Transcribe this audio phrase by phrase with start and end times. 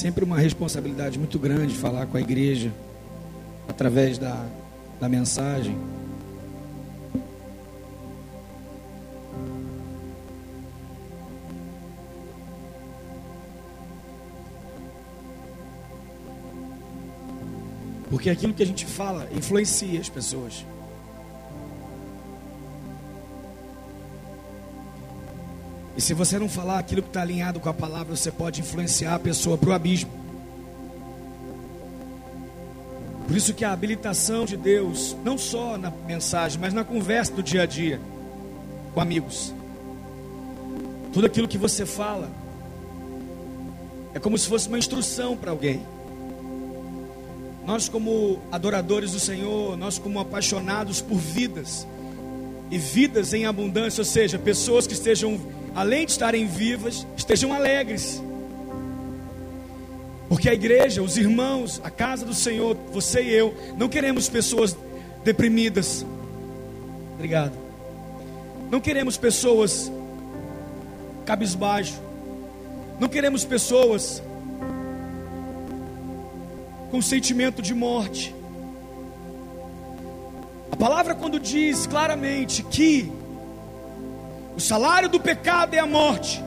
[0.00, 2.72] sempre uma responsabilidade muito grande falar com a igreja
[3.68, 4.46] através da,
[4.98, 5.76] da mensagem.
[18.08, 20.64] Porque aquilo que a gente fala influencia as pessoas.
[26.00, 29.16] E se você não falar aquilo que está alinhado com a palavra, você pode influenciar
[29.16, 30.10] a pessoa para o abismo.
[33.26, 37.42] Por isso que a habilitação de Deus, não só na mensagem, mas na conversa do
[37.42, 38.00] dia a dia
[38.94, 39.52] com amigos.
[41.12, 42.30] Tudo aquilo que você fala
[44.14, 45.82] é como se fosse uma instrução para alguém.
[47.66, 51.86] Nós, como adoradores do Senhor, nós, como apaixonados por vidas
[52.70, 55.38] e vidas em abundância, ou seja, pessoas que estejam,
[55.74, 58.22] além de estarem vivas, estejam alegres.
[60.28, 64.76] Porque a igreja, os irmãos, a casa do Senhor, você e eu, não queremos pessoas
[65.24, 66.06] deprimidas.
[67.14, 67.52] Obrigado.
[68.70, 69.90] Não queremos pessoas
[71.26, 72.00] cabisbaixo.
[73.00, 74.22] Não queremos pessoas
[76.90, 78.34] com sentimento de morte.
[80.70, 83.10] A palavra, quando diz claramente que
[84.60, 86.44] o salário do pecado é a morte,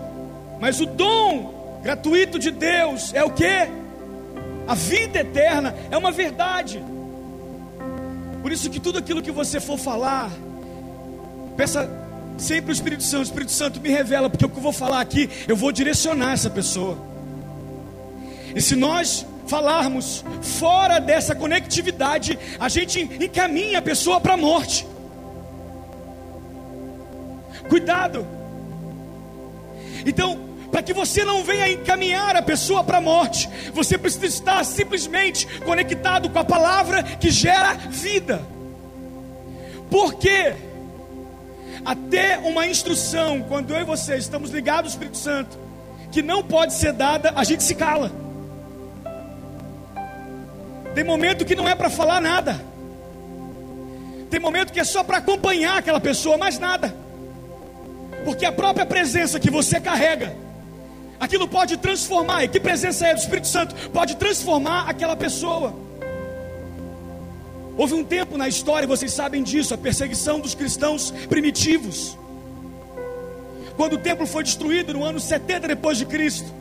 [0.60, 3.68] mas o dom gratuito de Deus é o que?
[4.68, 6.82] A vida eterna, é uma verdade.
[8.44, 10.30] Por isso que tudo aquilo que você for falar,
[11.58, 11.90] peça
[12.38, 15.02] sempre o Espírito Santo, o Espírito Santo me revela, porque o que eu vou falar
[15.02, 16.96] aqui, eu vou direcionar essa pessoa.
[18.56, 20.24] E se nós falarmos
[20.60, 24.86] fora dessa conectividade, a gente encaminha a pessoa para a morte.
[27.70, 28.28] Cuidado.
[30.06, 34.64] Então, para que você não venha encaminhar a pessoa para a morte, você precisa estar
[34.66, 38.42] simplesmente conectado com a palavra que gera vida.
[39.90, 40.56] Porque
[41.86, 45.60] até uma instrução, quando eu e você estamos ligados ao Espírito Santo,
[46.12, 48.12] que não pode ser dada, a gente se cala.
[50.96, 52.60] Tem momento que não é para falar nada.
[54.30, 57.03] Tem momento que é só para acompanhar aquela pessoa, mais nada.
[58.24, 60.36] Porque a própria presença que você carrega,
[61.20, 62.44] aquilo pode transformar.
[62.44, 63.76] E que presença é do Espírito Santo?
[63.90, 65.74] Pode transformar aquela pessoa.
[67.76, 72.18] Houve um tempo na história, vocês sabem disso, a perseguição dos cristãos primitivos.
[73.76, 76.54] Quando o templo foi destruído no ano 70 depois de Cristo.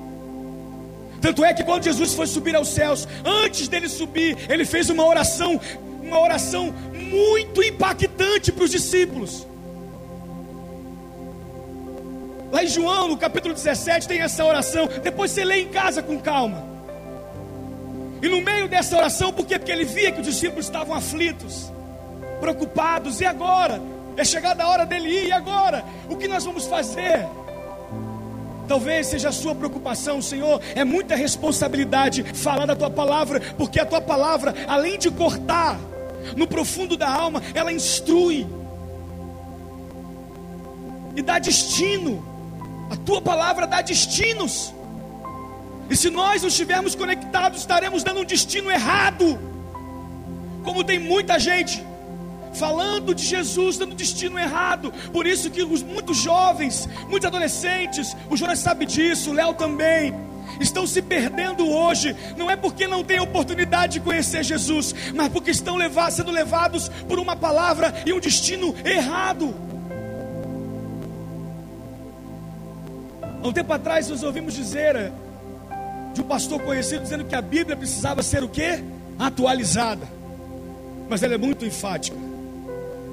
[1.21, 5.07] Tanto é que quando Jesus foi subir aos céus, antes dele subir, ele fez uma
[5.07, 5.61] oração,
[6.03, 9.47] uma oração muito impactante para os discípulos.
[12.53, 14.87] Lá em João, no capítulo 17, tem essa oração.
[15.03, 16.63] Depois você lê em casa com calma.
[18.21, 19.59] E no meio dessa oração, por quê?
[19.59, 21.73] Porque ele via que os discípulos estavam aflitos,
[22.41, 23.23] preocupados.
[23.23, 23.81] E agora?
[24.19, 25.29] É chegada a hora dele ir.
[25.29, 25.83] E agora?
[26.11, 27.27] O que nós vamos fazer?
[28.69, 33.87] Talvez seja a sua preocupação, Senhor, é muita responsabilidade falar da tua palavra, porque a
[33.87, 35.81] tua palavra, além de cortar
[36.37, 38.47] no profundo da alma, ela instrui
[41.17, 42.32] e dá destino.
[42.93, 44.75] A tua palavra dá destinos.
[45.89, 49.39] E se nós não estivermos conectados, estaremos dando um destino errado.
[50.63, 51.83] Como tem muita gente
[52.53, 54.93] falando de Jesus, dando destino errado.
[55.11, 60.15] Por isso que os muitos jovens, muitos adolescentes, o Jonas sabe disso, o Léo também,
[60.61, 65.51] estão se perdendo hoje, não é porque não têm oportunidade de conhecer Jesus, mas porque
[65.51, 69.72] estão levados, sendo levados por uma palavra e um destino errado.
[73.43, 75.11] Há um tempo atrás nós ouvimos dizer eh,
[76.15, 78.85] de um pastor conhecido dizendo que a Bíblia precisava ser o que?
[79.19, 80.07] Atualizada.
[81.11, 82.17] Mas ela é muito enfática.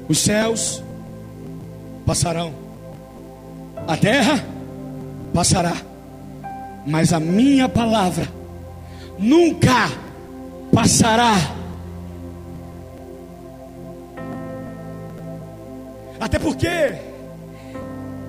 [0.08, 0.84] Os céus
[2.06, 2.54] passarão,
[3.88, 4.44] a terra
[5.34, 5.76] passará,
[6.86, 8.28] mas a minha palavra
[9.18, 9.90] nunca
[10.72, 11.34] passará.
[16.20, 16.68] Até porque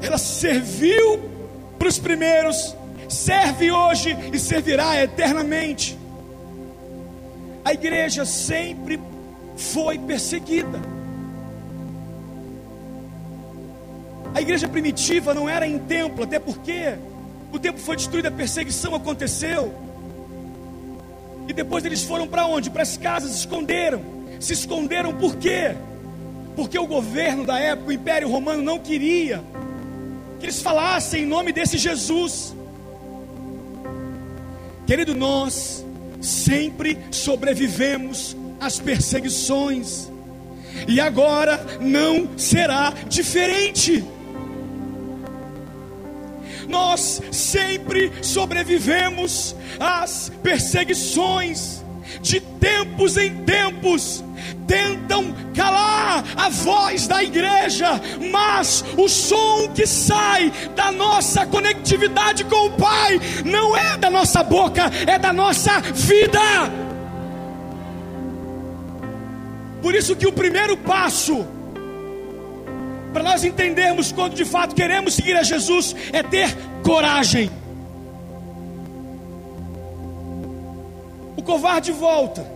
[0.00, 1.29] ela serviu
[1.80, 2.76] para os primeiros,
[3.08, 5.98] serve hoje e servirá eternamente.
[7.64, 9.00] A igreja sempre
[9.56, 10.78] foi perseguida.
[14.34, 16.96] A igreja primitiva não era em templo, até porque
[17.50, 19.74] o templo foi destruído, a perseguição aconteceu.
[21.48, 22.68] E depois eles foram para onde?
[22.68, 24.02] Para as casas, se esconderam.
[24.38, 25.74] Se esconderam por quê?
[26.54, 29.42] Porque o governo da época, o Império Romano, não queria
[30.40, 32.56] que eles falassem em nome desse Jesus.
[34.86, 35.84] Querido, nós
[36.20, 40.08] sempre sobrevivemos às perseguições,
[40.88, 44.02] e agora não será diferente.
[46.68, 51.79] Nós sempre sobrevivemos às perseguições,
[52.20, 54.24] de tempos em tempos,
[54.66, 62.66] tentam calar a voz da igreja, mas o som que sai da nossa conectividade com
[62.66, 66.40] o Pai não é da nossa boca, é da nossa vida.
[69.82, 71.46] Por isso que o primeiro passo
[73.12, 77.50] para nós entendermos quando de fato queremos seguir a Jesus é ter coragem.
[81.36, 82.46] O covarde volta,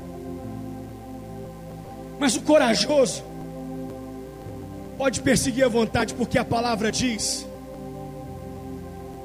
[2.19, 3.23] mas o corajoso
[4.97, 7.47] pode perseguir a vontade, porque a palavra diz: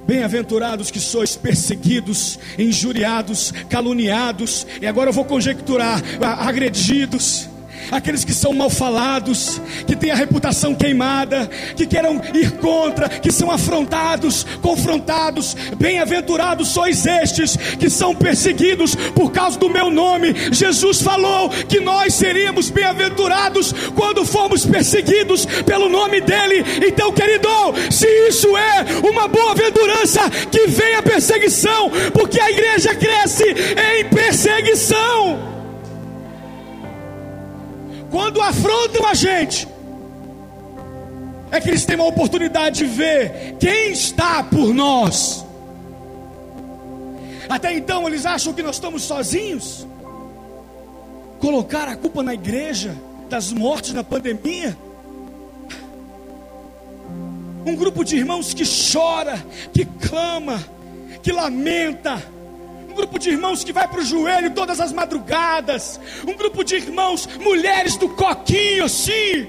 [0.05, 7.49] Bem-aventurados que sois perseguidos, injuriados, caluniados, e agora eu vou conjecturar, agredidos
[7.91, 13.31] aqueles que são mal falados, que têm a reputação queimada, que queiram ir contra, que
[13.31, 15.55] são afrontados, confrontados.
[15.77, 20.33] Bem-aventurados sois estes que são perseguidos por causa do meu nome.
[20.51, 26.63] Jesus falou que nós seríamos bem-aventurados quando formos perseguidos pelo nome dEle.
[26.87, 27.49] Então, querido,
[27.89, 34.05] se isso é uma boa aventurança, que venha a perseguição, porque a igreja cresce em
[34.05, 35.58] perseguição
[38.09, 39.67] quando afrontam a gente,
[41.51, 45.45] é que eles têm uma oportunidade de ver quem está por nós.
[47.47, 49.87] Até então eles acham que nós estamos sozinhos.
[51.39, 52.95] Colocar a culpa na igreja
[53.29, 54.77] das mortes na pandemia.
[57.65, 60.63] Um grupo de irmãos que chora, que clama,
[61.21, 62.21] que lamenta
[62.99, 65.97] grupo de irmãos que vai para o joelho todas as madrugadas,
[66.27, 69.47] um grupo de irmãos, mulheres do coquinho, sim,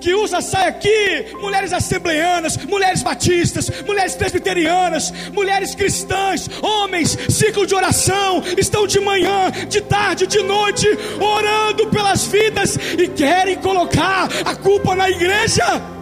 [0.00, 7.74] que usa saia aqui, mulheres assembleianas, mulheres batistas, mulheres presbiterianas, mulheres cristãs, homens, ciclo de
[7.74, 10.88] oração, estão de manhã, de tarde, de noite,
[11.20, 16.01] orando pelas vidas e querem colocar a culpa na igreja.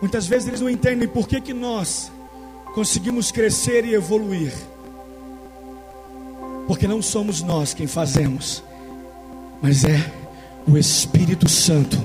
[0.00, 2.10] Muitas vezes eles não entendem por que, que nós
[2.74, 4.52] conseguimos crescer e evoluir.
[6.66, 8.62] Porque não somos nós quem fazemos,
[9.60, 10.12] mas é
[10.66, 11.98] o Espírito Santo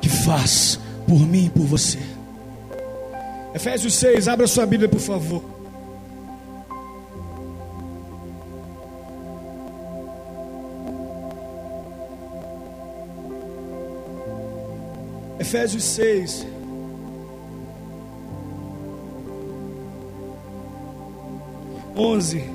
[0.00, 1.98] que faz por mim e por você.
[3.54, 5.42] Efésios 6, abra sua Bíblia, por favor.
[15.38, 16.55] Efésios 6.
[21.96, 22.38] 11.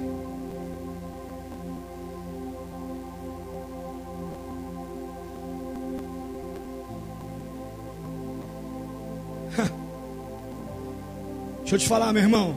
[11.59, 12.55] Deixa eu te falar, meu irmão.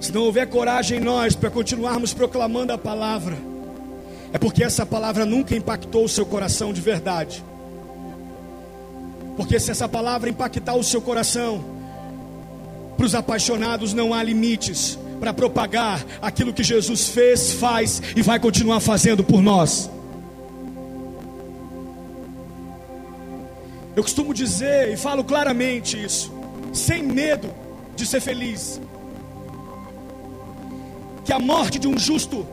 [0.00, 3.36] Se não houver coragem em nós para continuarmos proclamando a palavra,
[4.32, 7.44] é porque essa palavra nunca impactou o seu coração de verdade.
[9.36, 11.64] Porque se essa palavra impactar o seu coração,
[12.96, 18.40] para os apaixonados não há limites, para propagar aquilo que Jesus fez, faz e vai
[18.40, 19.90] continuar fazendo por nós.
[23.94, 26.32] Eu costumo dizer e falo claramente isso,
[26.72, 27.52] sem medo
[27.94, 28.80] de ser feliz,
[31.22, 32.46] que a morte de um justo,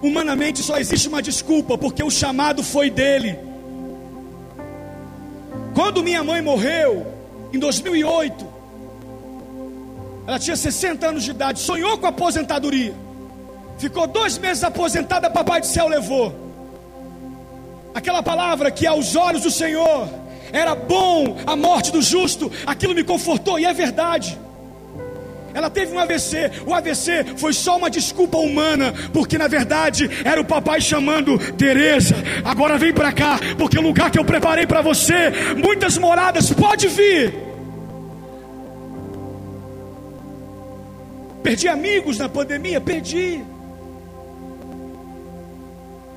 [0.00, 3.38] humanamente só existe uma desculpa, porque o chamado foi dele.
[5.74, 7.06] Quando minha mãe morreu,
[7.52, 8.53] em 2008,
[10.26, 12.94] ela tinha 60 anos de idade, sonhou com aposentadoria.
[13.78, 16.34] Ficou dois meses aposentada, papai do céu levou.
[17.94, 20.08] Aquela palavra que aos olhos do Senhor
[20.52, 24.38] era bom a morte do justo, aquilo me confortou e é verdade.
[25.52, 26.50] Ela teve um AVC.
[26.66, 32.16] O AVC foi só uma desculpa humana, porque na verdade era o papai chamando Teresa.
[32.44, 36.88] Agora vem para cá, porque o lugar que eu preparei para você, muitas moradas, pode
[36.88, 37.43] vir.
[41.44, 42.80] Perdi amigos na pandemia?
[42.80, 43.44] Perdi.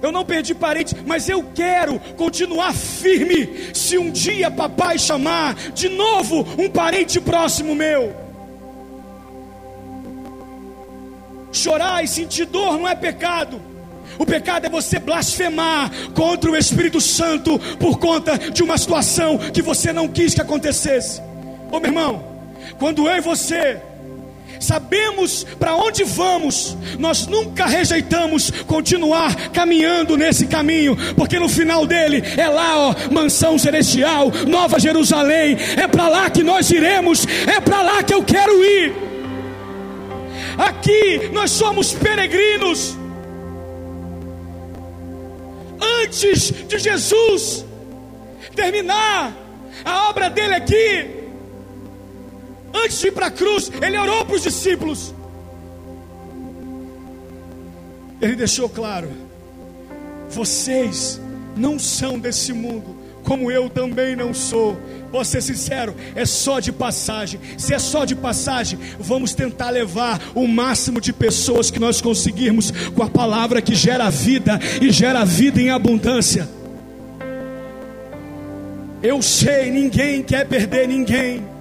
[0.02, 3.74] Eu não perdi parentes, mas eu quero continuar firme.
[3.74, 8.16] Se um dia papai chamar de novo um parente próximo meu,
[11.52, 13.62] chorar e sentir dor não é pecado.
[14.18, 19.62] O pecado é você blasfemar contra o Espírito Santo por conta de uma situação que
[19.62, 21.22] você não quis que acontecesse.
[21.70, 22.24] Ô meu irmão,
[22.80, 23.82] quando eu e você
[24.60, 32.24] sabemos para onde vamos, nós nunca rejeitamos continuar caminhando nesse caminho, porque no final dele
[32.36, 37.82] é lá, ó, mansão celestial, Nova Jerusalém, é para lá que nós iremos, é para
[37.82, 38.94] lá que eu quero ir.
[40.58, 42.98] Aqui nós somos peregrinos.
[46.02, 47.64] Antes de Jesus
[48.56, 49.34] terminar
[49.86, 51.17] a obra dele aqui,
[52.74, 55.14] antes de ir para a cruz, ele orou para os discípulos.
[58.22, 59.10] Ele deixou claro:
[60.30, 61.20] vocês
[61.56, 64.78] não são desse mundo, como eu também não sou.
[65.12, 67.40] Posso ser sincero, é só de passagem.
[67.58, 72.72] Se é só de passagem, vamos tentar levar o máximo de pessoas que nós conseguirmos
[72.94, 76.50] com a palavra que gera vida e gera vida em abundância.
[79.02, 81.57] Eu sei, ninguém quer perder ninguém.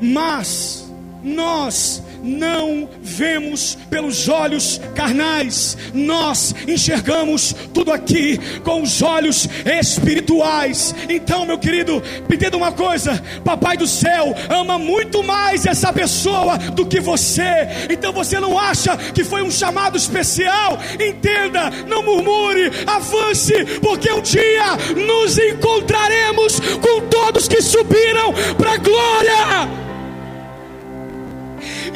[0.00, 0.88] Mas
[1.22, 9.48] nós não vemos pelos olhos carnais, nós enxergamos tudo aqui com os olhos
[9.80, 10.94] espirituais.
[11.08, 12.02] Então, meu querido,
[12.32, 17.68] entenda uma coisa: Papai do céu ama muito mais essa pessoa do que você.
[17.90, 20.78] Então, você não acha que foi um chamado especial?
[20.94, 24.76] Entenda, não murmure, avance, porque um dia
[25.06, 29.87] nos encontraremos com todos que subiram para a glória.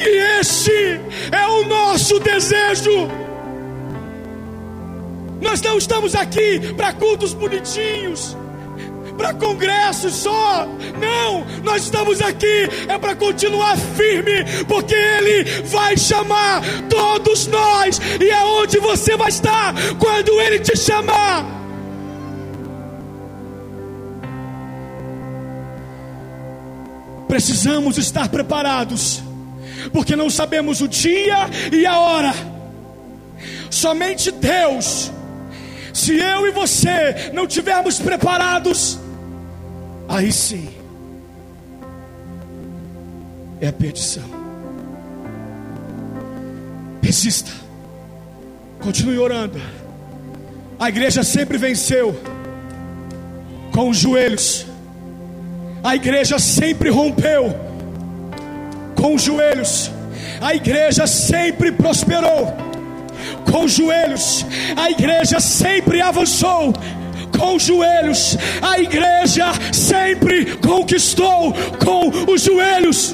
[0.05, 0.99] E este
[1.31, 3.07] é o nosso desejo.
[5.41, 8.35] Nós não estamos aqui para cultos bonitinhos,
[9.17, 10.67] para congressos só.
[10.99, 18.29] Não, nós estamos aqui é para continuar firme, porque Ele vai chamar todos nós, e
[18.29, 21.45] é onde você vai estar quando Ele te chamar.
[27.27, 29.23] Precisamos estar preparados
[29.91, 32.33] porque não sabemos o dia e a hora.
[33.69, 35.11] Somente Deus.
[35.93, 38.99] Se eu e você não tivermos preparados,
[40.07, 40.69] aí sim
[43.61, 44.23] é a perdição.
[47.01, 47.51] Resista,
[48.79, 49.61] continue orando.
[50.79, 52.19] A igreja sempre venceu
[53.71, 54.65] com os joelhos,
[55.83, 57.72] a igreja sempre rompeu
[59.03, 59.91] com os joelhos.
[60.39, 62.55] A igreja sempre prosperou
[63.51, 64.45] com os joelhos.
[64.77, 66.71] A igreja sempre avançou
[67.37, 68.37] com os joelhos.
[68.61, 73.13] A igreja sempre conquistou com os joelhos.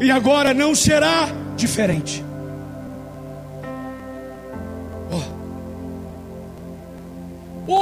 [0.00, 2.24] E agora não será diferente.
[5.10, 5.22] Oh.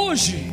[0.09, 0.51] Hoje,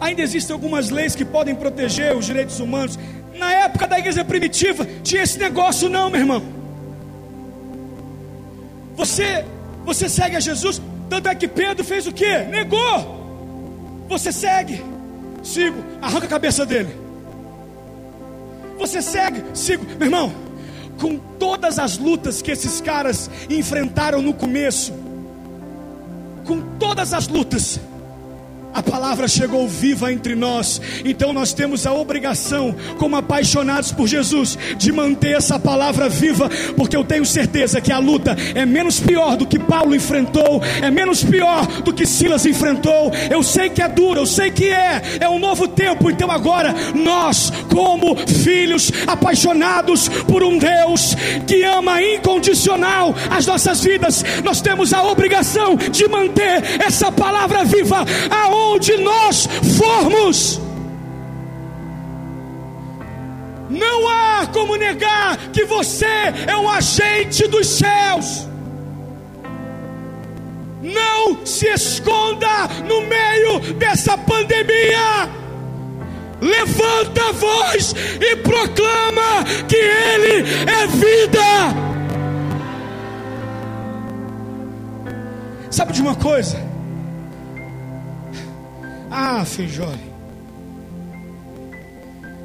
[0.00, 2.96] ainda existem algumas leis que podem proteger os direitos humanos.
[3.38, 6.42] Na época da igreja primitiva, tinha esse negócio, não, meu irmão.
[8.96, 9.44] Você,
[9.84, 12.38] você segue a Jesus, tanto é que Pedro fez o que?
[12.44, 14.06] Negou.
[14.08, 14.84] Você segue,
[15.42, 16.94] sigo, arranca a cabeça dele.
[18.78, 20.32] Você segue, sigo, meu irmão.
[21.00, 24.92] Com todas as lutas que esses caras enfrentaram no começo,
[26.44, 27.78] com todas as lutas,
[28.78, 34.56] a palavra chegou viva entre nós, então nós temos a obrigação, como apaixonados por Jesus,
[34.76, 39.36] de manter essa palavra viva, porque eu tenho certeza que a luta é menos pior
[39.36, 43.10] do que Paulo enfrentou, é menos pior do que Silas enfrentou.
[43.28, 46.72] Eu sei que é duro, eu sei que é, é um novo tempo, então agora
[46.94, 51.16] nós, como filhos apaixonados por um Deus
[51.48, 58.04] que ama incondicional as nossas vidas, nós temos a obrigação de manter essa palavra viva
[58.30, 59.48] aonde aonde nós
[59.78, 60.60] formos.
[63.70, 66.06] Não há como negar que você
[66.46, 68.46] é um agente dos céus.
[70.82, 75.28] Não se esconda no meio dessa pandemia.
[76.40, 81.38] Levanta a voz e proclama que Ele é vida.
[85.70, 86.67] Sabe de uma coisa?
[89.10, 89.98] Ah, Feijole.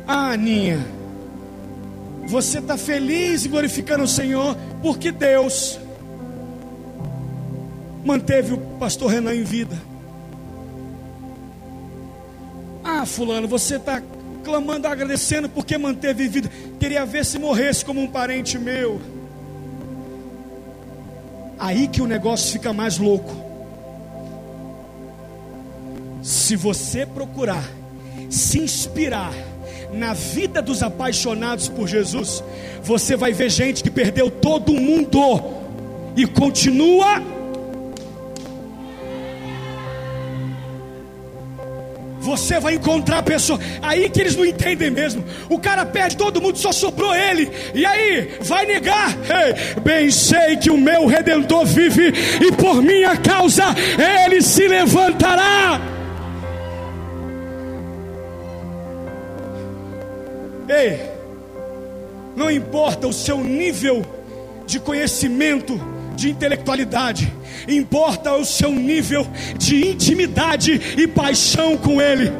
[0.08, 0.80] Ah, Aninha.
[2.28, 5.80] Você está feliz e glorificando o Senhor porque Deus
[8.06, 9.76] manteve o pastor Renan em vida.
[12.84, 14.02] Ah, Fulano, você está
[14.44, 16.50] clamando, agradecendo porque manteve em vida.
[16.80, 19.02] Queria ver se morresse como um parente meu.
[21.58, 23.43] Aí que o negócio fica mais louco.
[26.24, 27.70] Se você procurar
[28.30, 29.34] se inspirar
[29.92, 32.42] na vida dos apaixonados por Jesus,
[32.82, 35.20] você vai ver gente que perdeu todo mundo
[36.16, 37.22] e continua
[42.20, 45.26] Você vai encontrar pessoas aí que eles não entendem mesmo.
[45.50, 47.52] O cara perde todo mundo, só sobrou ele.
[47.76, 49.14] E aí, vai negar?
[49.84, 53.66] Bem sei que o meu redentor vive e por minha causa
[54.26, 56.03] ele se levantará.
[60.70, 61.00] Ei,
[62.36, 64.04] não importa o seu nível
[64.66, 65.80] de conhecimento,
[66.16, 67.32] de intelectualidade,
[67.68, 69.28] importa o seu nível
[69.58, 72.32] de intimidade e paixão com Ele.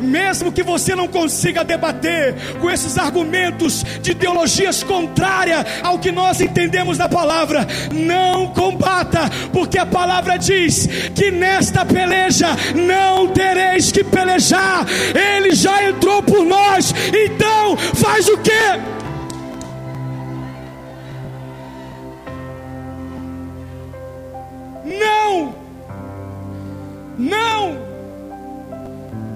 [0.00, 6.40] Mesmo que você não consiga debater com esses argumentos de ideologias contrárias ao que nós
[6.40, 14.02] entendemos da palavra, não combata, porque a palavra diz que nesta peleja não tereis que
[14.02, 18.97] pelejar, Ele já entrou por nós, então faz o que?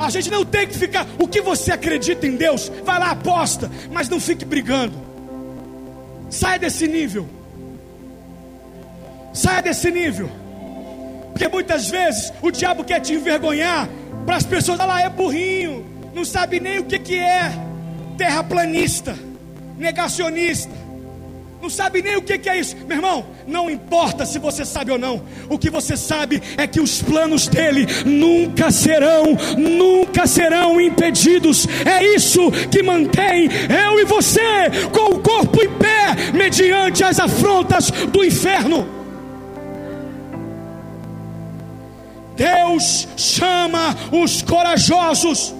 [0.03, 1.07] A gente não tem que ficar.
[1.19, 4.95] O que você acredita em Deus, vai lá, aposta, mas não fique brigando.
[6.29, 7.29] Saia desse nível.
[9.33, 10.29] Saia desse nível.
[11.31, 13.89] Porque muitas vezes o diabo quer te envergonhar
[14.27, 14.81] para as pessoas.
[14.81, 17.53] Olha lá, é burrinho, não sabe nem o que, que é
[18.19, 19.17] terraplanista,
[19.79, 20.82] negacionista
[21.63, 23.25] não sabe nem o que, é isso, meu irmão.
[23.47, 27.47] Não importa se você sabe ou não, o que você sabe é que os planos
[27.47, 31.69] dele nunca serão, nunca serão impedidos.
[31.87, 33.49] É isso que mantém
[33.87, 34.41] eu e você
[34.93, 38.85] com o corpo em pé, mediante as afrontas do inferno.
[42.35, 45.55] Deus chama os corajosos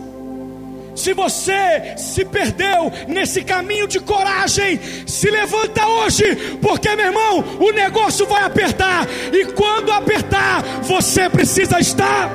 [0.95, 7.73] se você se perdeu nesse caminho de coragem, se levanta hoje, porque meu irmão, o
[7.73, 12.31] negócio vai apertar, e quando apertar, você precisa estar.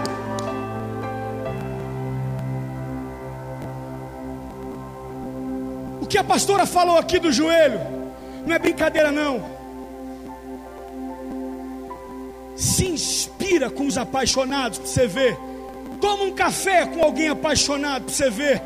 [6.02, 7.80] O que a pastora falou aqui do joelho,
[8.46, 9.58] não é brincadeira, não.
[12.56, 15.38] Se inspira com os apaixonados para você ver
[15.99, 18.62] Toma um café com alguém apaixonado para você ver.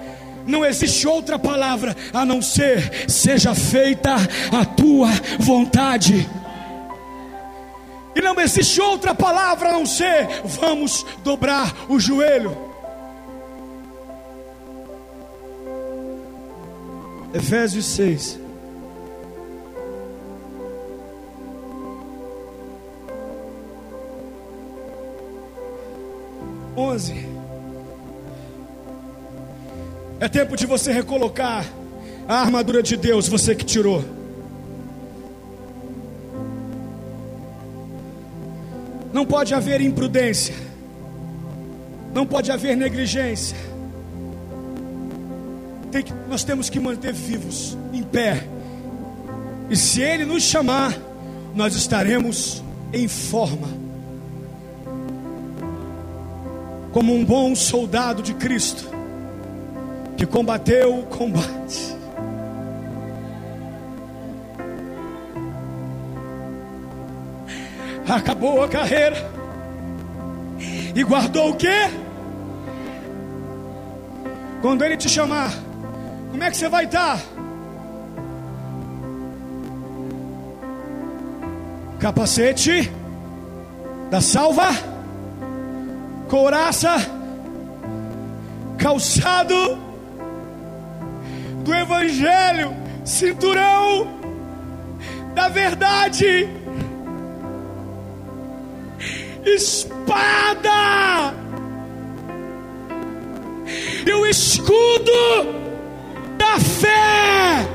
[0.46, 4.16] Não existe outra palavra a não ser: seja feita
[4.52, 6.28] a tua vontade.
[8.16, 12.58] E não existe outra palavra a não ser: vamos dobrar o joelho.
[17.34, 18.41] Efésios 6.
[26.76, 27.28] 11.
[30.20, 31.66] É tempo de você recolocar
[32.28, 34.04] a armadura de Deus, você que tirou.
[39.12, 40.56] Não pode haver imprudência,
[42.14, 43.58] não pode haver negligência.
[45.92, 48.48] Que, nós temos que manter vivos, em pé.
[49.70, 50.98] E se Ele nos chamar,
[51.54, 53.81] nós estaremos em forma
[56.92, 58.90] como um bom soldado de Cristo,
[60.18, 61.98] que combateu o combate.
[68.08, 69.16] Acabou a carreira
[70.94, 71.68] e guardou o que?
[74.62, 75.52] Quando ele te chamar,
[76.30, 77.20] como é que você vai estar?
[82.00, 82.92] Capacete
[84.10, 84.91] da salva
[86.32, 86.96] couraça,
[88.78, 89.78] calçado
[91.66, 94.08] do Evangelho, cinturão
[95.36, 96.48] da verdade,
[99.44, 101.34] espada
[104.08, 105.12] e o escudo
[106.38, 107.68] da fé.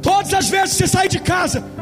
[0.00, 1.75] Todas as vezes que você sai de casa,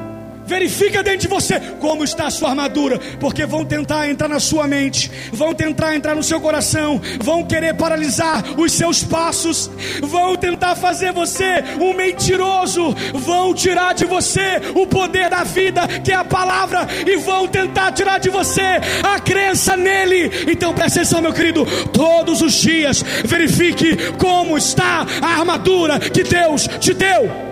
[0.46, 4.66] Verifica dentro de você como está a sua armadura, porque vão tentar entrar na sua
[4.66, 9.70] mente, vão tentar entrar no seu coração, vão querer paralisar os seus passos,
[10.02, 16.12] vão tentar fazer você um mentiroso, vão tirar de você o poder da vida, que
[16.12, 20.30] é a palavra, e vão tentar tirar de você a crença nele.
[20.50, 26.68] Então presta atenção, meu querido, todos os dias verifique como está a armadura que Deus
[26.80, 27.43] te deu.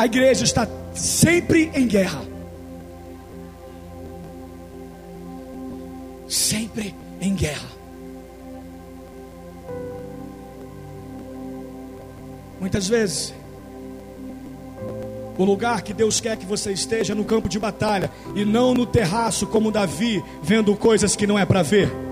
[0.00, 2.22] A igreja está sempre em guerra.
[6.26, 7.68] Sempre em guerra.
[12.58, 13.34] Muitas vezes,
[15.36, 18.72] o lugar que Deus quer que você esteja é no campo de batalha e não
[18.72, 22.09] no terraço como Davi, vendo coisas que não é para ver.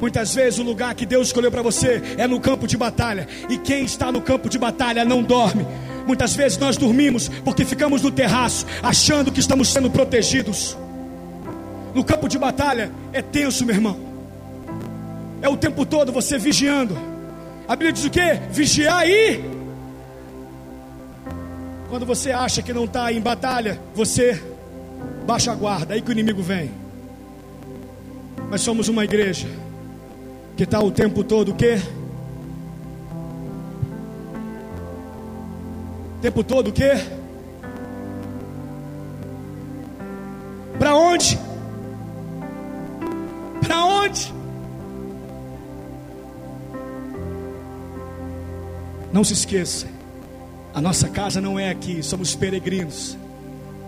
[0.00, 3.58] Muitas vezes o lugar que Deus escolheu para você é no campo de batalha, e
[3.58, 5.66] quem está no campo de batalha não dorme.
[6.06, 10.76] Muitas vezes nós dormimos porque ficamos no terraço, achando que estamos sendo protegidos.
[11.94, 13.98] No campo de batalha é tenso, meu irmão.
[15.42, 16.96] É o tempo todo você vigiando.
[17.68, 18.40] A Bíblia diz o que?
[18.50, 19.44] Vigiar aí.
[21.90, 24.42] Quando você acha que não está em batalha, você
[25.26, 26.70] baixa a guarda, aí que o inimigo vem.
[28.48, 29.46] Mas somos uma igreja
[30.60, 31.80] que está o tempo todo o quê?
[36.18, 36.90] O tempo todo o quê?
[40.78, 41.38] Para onde?
[43.62, 44.34] Para onde?
[49.10, 49.86] Não se esqueça,
[50.74, 53.16] a nossa casa não é aqui, somos peregrinos.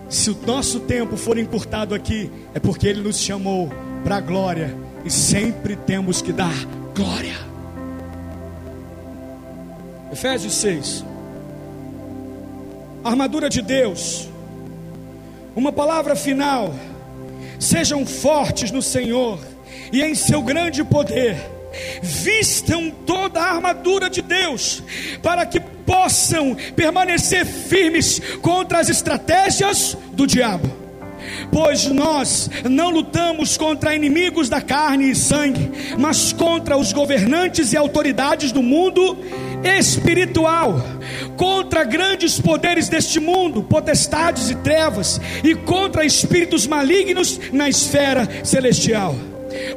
[0.09, 3.69] Se o nosso tempo for encurtado aqui, é porque Ele nos chamou
[4.03, 6.53] para a glória e sempre temos que dar
[6.95, 7.37] glória.
[10.11, 11.03] Efésios 6.
[13.03, 14.29] Armadura de Deus.
[15.55, 16.73] Uma palavra final.
[17.59, 19.39] Sejam fortes no Senhor
[19.91, 21.35] e em seu grande poder.
[22.01, 24.83] Vistam toda a armadura de Deus,
[25.23, 30.82] para que possam permanecer firmes contra as estratégias do diabo
[31.53, 37.77] pois nós não lutamos contra inimigos da carne e sangue, mas contra os governantes e
[37.77, 39.15] autoridades do mundo
[39.63, 40.81] espiritual,
[41.37, 49.15] contra grandes poderes deste mundo, potestades e trevas, e contra espíritos malignos na esfera celestial.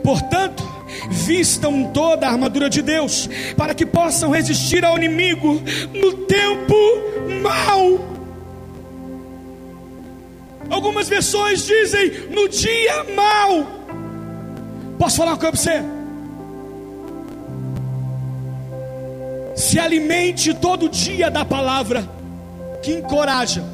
[0.02, 0.66] Portanto,
[1.10, 5.62] vistam toda a armadura de Deus, para que possam resistir ao inimigo
[5.92, 6.74] no tempo
[7.42, 8.15] mau
[10.86, 13.66] Algumas versões dizem no dia mau.
[14.96, 15.82] Posso falar uma coisa para você?
[19.56, 22.08] Se alimente todo dia da palavra
[22.84, 23.64] que encoraja.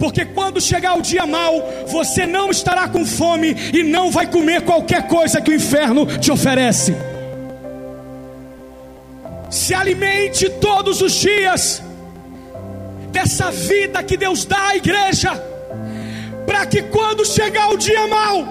[0.00, 4.62] Porque quando chegar o dia mau, você não estará com fome e não vai comer
[4.62, 6.92] qualquer coisa que o inferno te oferece.
[9.48, 11.80] Se alimente todos os dias
[13.12, 15.54] dessa vida que Deus dá à igreja
[16.46, 18.46] para que quando chegar o dia mau,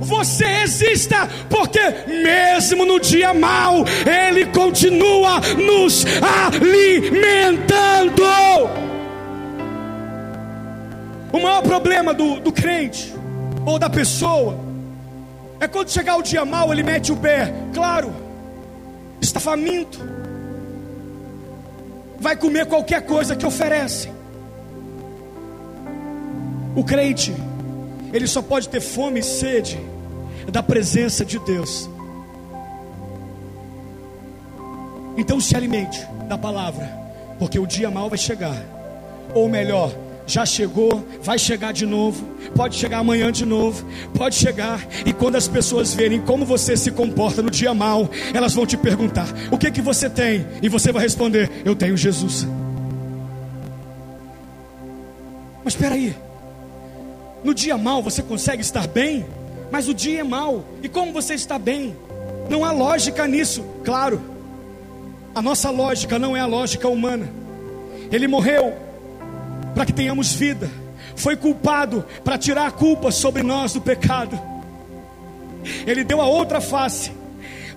[0.00, 6.04] você resista, porque mesmo no dia mau, Ele continua nos
[6.48, 8.22] alimentando.
[11.32, 13.14] O maior problema do, do crente
[13.64, 14.58] ou da pessoa
[15.60, 18.12] é quando chegar o dia mau, ele mete o pé, claro,
[19.20, 19.98] está faminto,
[22.18, 24.10] vai comer qualquer coisa que oferece.
[26.74, 27.34] O crente,
[28.12, 29.78] ele só pode ter fome e sede
[30.50, 31.88] da presença de Deus.
[35.16, 36.86] Então se alimente da palavra,
[37.38, 38.56] porque o dia mal vai chegar.
[39.34, 39.92] Ou melhor,
[40.26, 43.84] já chegou, vai chegar de novo, pode chegar amanhã de novo,
[44.16, 48.54] pode chegar, e quando as pessoas verem como você se comporta no dia mal, elas
[48.54, 50.46] vão te perguntar: o que que você tem?
[50.62, 52.46] E você vai responder: eu tenho Jesus.
[55.64, 56.14] Mas espera aí,
[57.44, 59.26] no dia mal você consegue estar bem,
[59.70, 60.64] mas o dia é mal.
[60.82, 61.96] E como você está bem?
[62.48, 63.64] Não há lógica nisso.
[63.84, 64.20] Claro,
[65.34, 67.28] a nossa lógica não é a lógica humana.
[68.10, 68.74] Ele morreu
[69.74, 70.70] para que tenhamos vida.
[71.16, 74.38] Foi culpado para tirar a culpa sobre nós do pecado.
[75.86, 77.12] Ele deu a outra face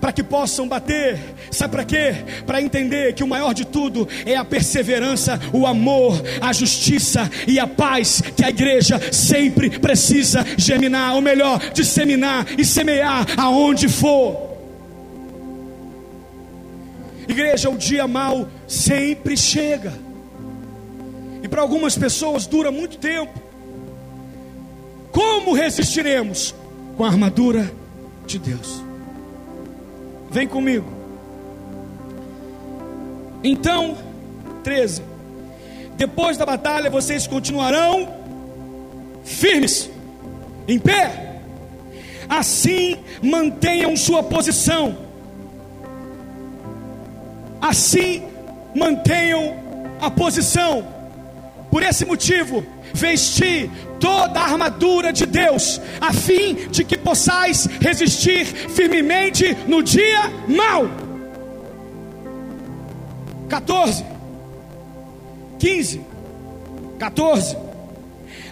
[0.00, 1.18] para que possam bater.
[1.50, 2.14] Sabe para quê?
[2.46, 7.58] Para entender que o maior de tudo é a perseverança, o amor, a justiça e
[7.58, 14.46] a paz que a igreja sempre precisa germinar, ou melhor, disseminar e semear aonde for.
[17.28, 19.92] Igreja, o dia mal sempre chega.
[21.42, 23.40] E para algumas pessoas dura muito tempo.
[25.10, 26.54] Como resistiremos?
[26.96, 27.70] Com a armadura
[28.26, 28.85] de Deus.
[30.30, 30.86] Vem comigo.
[33.42, 33.96] Então,
[34.62, 35.02] 13.
[35.96, 38.14] Depois da batalha vocês continuarão
[39.24, 39.90] firmes,
[40.68, 41.40] em pé.
[42.28, 45.06] Assim mantenham sua posição.
[47.60, 48.22] assim
[48.74, 49.56] mantenham
[50.00, 50.86] a posição.
[51.70, 52.64] Por esse motivo,
[52.96, 60.30] vesti toda a armadura de Deus, a fim de que possais resistir firmemente no dia
[60.48, 60.88] mau.
[63.48, 64.04] 14,
[65.58, 66.00] 15,
[66.98, 67.56] 14.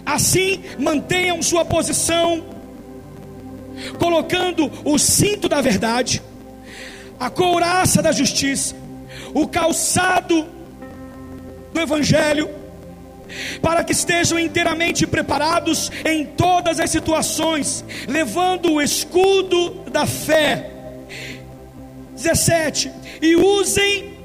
[0.05, 2.45] Assim mantenham sua posição,
[3.97, 6.21] colocando o cinto da verdade,
[7.19, 8.75] a couraça da justiça,
[9.33, 10.45] o calçado
[11.73, 12.64] do evangelho
[13.61, 20.71] para que estejam inteiramente preparados em todas as situações, levando o escudo da fé.
[22.15, 22.91] 17.
[23.21, 24.15] E usem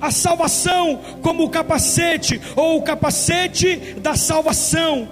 [0.00, 5.08] a salvação como o capacete, ou o capacete da salvação.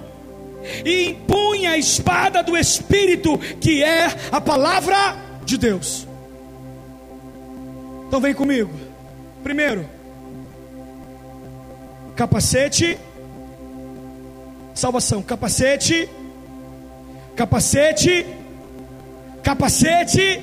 [0.85, 6.07] E impunha a espada do Espírito, que é a palavra de Deus.
[8.09, 8.73] Então vem comigo.
[9.43, 9.88] Primeiro,
[12.16, 12.99] capacete
[14.81, 15.23] salvação.
[15.23, 16.09] Capacete,
[17.37, 18.27] capacete,
[19.43, 20.43] capacete,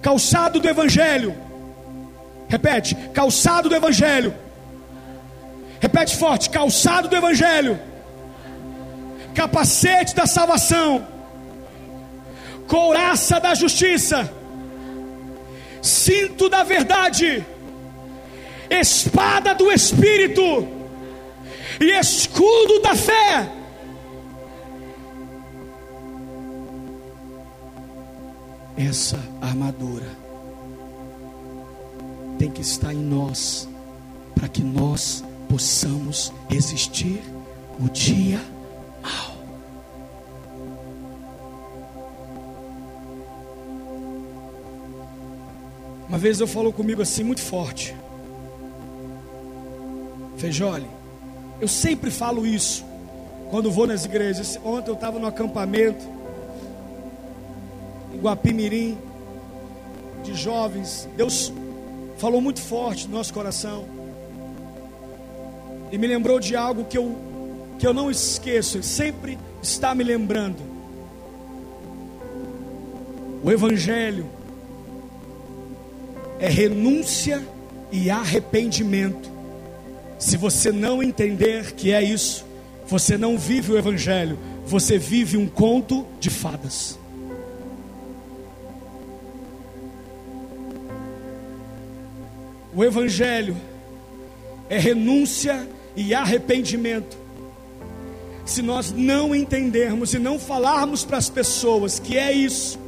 [0.00, 1.34] calçado do Evangelho.
[2.48, 4.32] Repete, calçado do Evangelho.
[5.80, 7.78] Repete forte, calçado do Evangelho.
[9.34, 11.04] Capacete da salvação.
[12.68, 14.30] Couraça da justiça.
[15.82, 17.44] Cinto da verdade.
[18.70, 20.73] Espada do Espírito
[21.80, 23.50] e escudo da fé.
[28.76, 30.24] Essa armadura
[32.38, 33.68] tem que estar em nós,
[34.34, 37.22] para que nós possamos resistir
[37.78, 38.40] o dia
[39.00, 39.34] mal.
[46.08, 47.94] Uma vez eu falou comigo assim muito forte.
[50.36, 50.86] Feijole,
[51.64, 52.84] eu sempre falo isso
[53.50, 54.60] quando vou nas igrejas.
[54.62, 56.04] Ontem eu estava no acampamento
[58.12, 58.98] em Guapimirim
[60.22, 61.08] de jovens.
[61.16, 61.50] Deus
[62.18, 63.86] falou muito forte no nosso coração.
[65.90, 67.16] E me lembrou de algo que eu
[67.78, 70.58] que eu não esqueço, Ele sempre está me lembrando.
[73.42, 74.26] O evangelho
[76.38, 77.42] é renúncia
[77.90, 79.33] e arrependimento.
[80.24, 82.46] Se você não entender que é isso,
[82.86, 86.98] você não vive o Evangelho, você vive um conto de fadas.
[92.74, 93.54] O Evangelho
[94.70, 97.18] é renúncia e arrependimento.
[98.46, 102.78] Se nós não entendermos e não falarmos para as pessoas que é isso,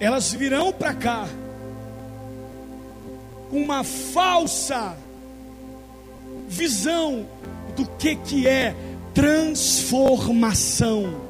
[0.00, 1.28] elas virão para cá
[3.48, 5.03] com uma falsa
[6.54, 7.26] visão
[7.76, 8.74] do que, que é
[9.12, 11.20] transformação.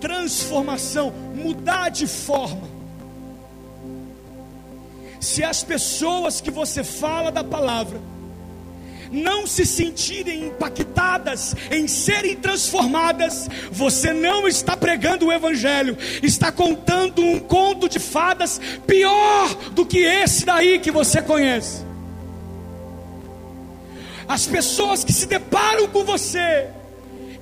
[0.00, 2.68] Transformação, mudar de forma.
[5.18, 8.00] Se as pessoas que você fala da palavra
[9.10, 17.22] não se sentirem impactadas em serem transformadas, você não está pregando o Evangelho, está contando
[17.22, 21.86] um conto de fadas pior do que esse daí que você conhece.
[24.28, 26.68] As pessoas que se deparam com você,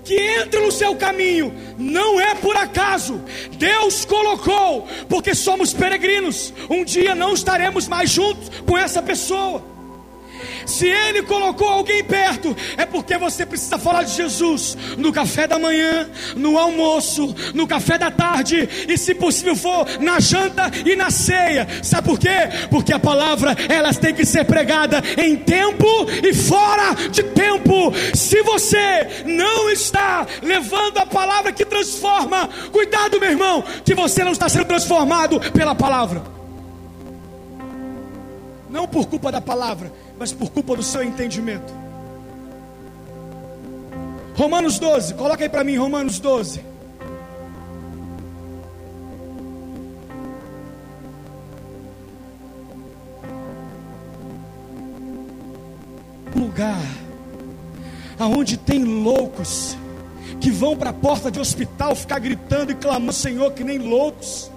[0.04, 3.22] que entram no seu caminho, não é por acaso,
[3.56, 6.52] Deus colocou, porque somos peregrinos.
[6.68, 9.73] Um dia não estaremos mais juntos com essa pessoa.
[10.66, 15.58] Se Ele colocou alguém perto, é porque você precisa falar de Jesus no café da
[15.58, 21.10] manhã, no almoço, no café da tarde e, se possível for, na janta e na
[21.10, 21.66] ceia.
[21.82, 22.48] Sabe por quê?
[22.70, 25.86] Porque a palavra elas tem que ser pregada em tempo
[26.22, 27.92] e fora de tempo.
[28.14, 34.32] Se você não está levando a palavra que transforma, cuidado, meu irmão, que você não
[34.32, 36.33] está sendo transformado pela palavra.
[38.74, 41.72] Não por culpa da palavra, mas por culpa do seu entendimento.
[44.34, 46.60] Romanos 12, coloca aí para mim, Romanos 12.
[56.34, 56.82] Lugar
[58.18, 59.76] aonde tem loucos
[60.40, 64.50] que vão para a porta de hospital ficar gritando e clamando, Senhor, que nem loucos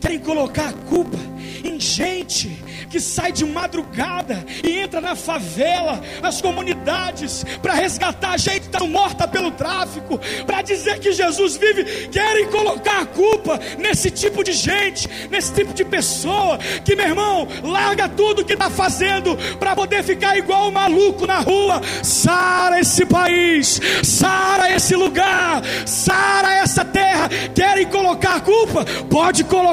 [0.00, 1.18] querem colocar a culpa
[1.64, 8.60] em gente que sai de madrugada e entra na favela, nas comunidades, para resgatar gente
[8.60, 14.10] que está morta pelo tráfico, para dizer que Jesus vive, querem colocar a culpa nesse
[14.10, 19.36] tipo de gente, nesse tipo de pessoa, que meu irmão, larga tudo que está fazendo
[19.58, 26.54] para poder ficar igual o maluco na rua, sara esse país, sara esse lugar, sara
[26.58, 28.84] essa terra, querem colocar a culpa?
[29.10, 29.63] Pode colocar,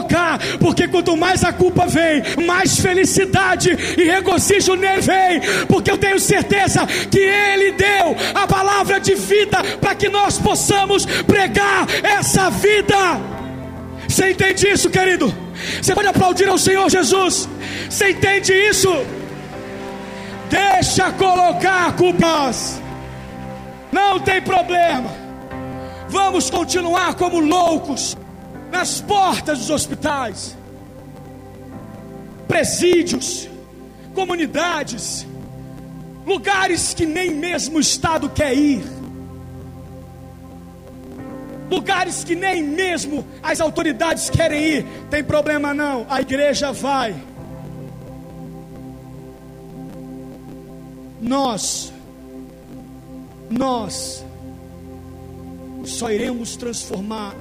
[0.60, 6.20] porque quanto mais a culpa vem, mais felicidade e regozijo nele vem, porque eu tenho
[6.20, 13.20] certeza que Ele deu a palavra de vida para que nós possamos pregar essa vida.
[14.08, 15.34] Você entende isso, querido?
[15.82, 17.48] Você pode aplaudir ao Senhor Jesus.
[17.90, 18.90] Você entende isso?
[20.50, 22.82] Deixa colocar culpas.
[23.92, 25.10] Não tem problema.
[26.10, 28.18] Vamos continuar como loucos
[28.72, 30.56] nas portas dos hospitais
[32.48, 33.48] presídios,
[34.14, 35.26] comunidades,
[36.26, 38.84] lugares que nem mesmo o Estado quer ir,
[41.70, 47.16] lugares que nem mesmo as autoridades querem ir, tem problema não, a igreja vai.
[51.22, 51.94] Nós,
[53.50, 54.26] nós,
[55.86, 57.34] só iremos transformar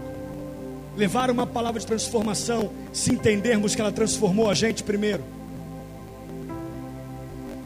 [1.01, 5.25] levar uma palavra de transformação se entendermos que ela transformou a gente primeiro.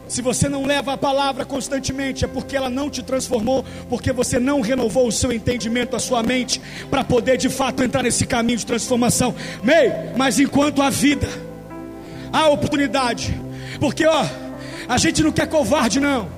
[0.07, 4.39] Se você não leva a palavra constantemente, é porque ela não te transformou, porque você
[4.39, 8.57] não renovou o seu entendimento, a sua mente, para poder de fato entrar nesse caminho
[8.57, 9.35] de transformação.
[9.61, 11.27] Mei, mas enquanto há vida,
[12.31, 13.37] há oportunidade,
[13.81, 14.25] porque ó,
[14.87, 16.29] a gente não quer covarde, não,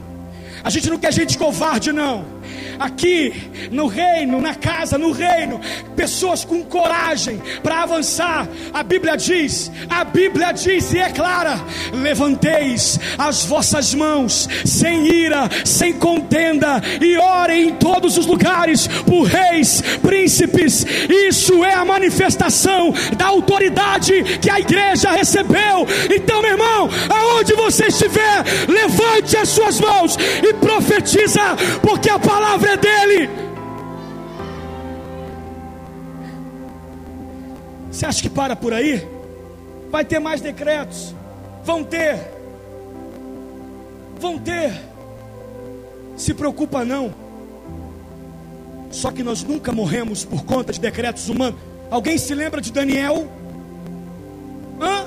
[0.63, 2.36] a gente não quer gente covarde, não
[2.79, 3.33] aqui
[3.71, 5.59] no reino, na casa, no reino,
[5.95, 8.47] pessoas com coragem para avançar.
[8.73, 11.59] A Bíblia diz, a Bíblia diz e é clara:
[11.93, 19.23] levanteis as vossas mãos sem ira, sem contenda, e orem em todos os lugares por
[19.23, 20.85] reis, príncipes.
[21.09, 25.87] Isso é a manifestação da autoridade que a igreja recebeu.
[26.13, 31.41] Então, meu irmão, aonde você estiver, levante as suas mãos e profetiza,
[31.81, 33.29] porque a palavra é dele.
[37.91, 39.07] Você acha que para por aí?
[39.89, 41.15] Vai ter mais decretos.
[41.63, 42.19] Vão ter.
[44.19, 44.71] Vão ter.
[46.15, 47.13] Se preocupa não.
[48.91, 51.59] Só que nós nunca morremos por conta de decretos humanos.
[51.89, 53.27] Alguém se lembra de Daniel?
[54.79, 55.05] Hã?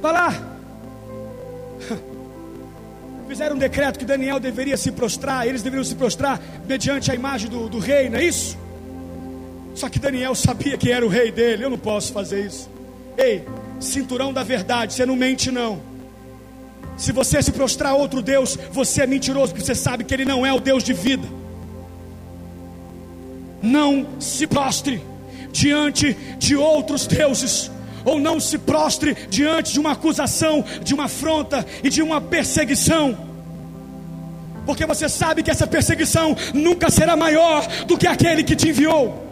[0.00, 0.51] Vai lá.
[3.32, 7.48] Fizeram um decreto que Daniel deveria se prostrar, eles deveriam se prostrar mediante a imagem
[7.48, 8.58] do, do rei, não é isso?
[9.74, 12.68] Só que Daniel sabia que era o rei dele, eu não posso fazer isso.
[13.16, 13.42] Ei,
[13.80, 15.80] cinturão da verdade, você não mente não.
[16.98, 20.26] Se você se prostrar a outro Deus, você é mentiroso, porque você sabe que ele
[20.26, 21.26] não é o Deus de vida.
[23.62, 25.02] Não se prostre
[25.50, 27.70] diante de outros deuses
[28.04, 33.16] ou não se prostre diante de uma acusação, de uma afronta e de uma perseguição.
[34.64, 39.26] Porque você sabe que essa perseguição nunca será maior do que aquele que te enviou.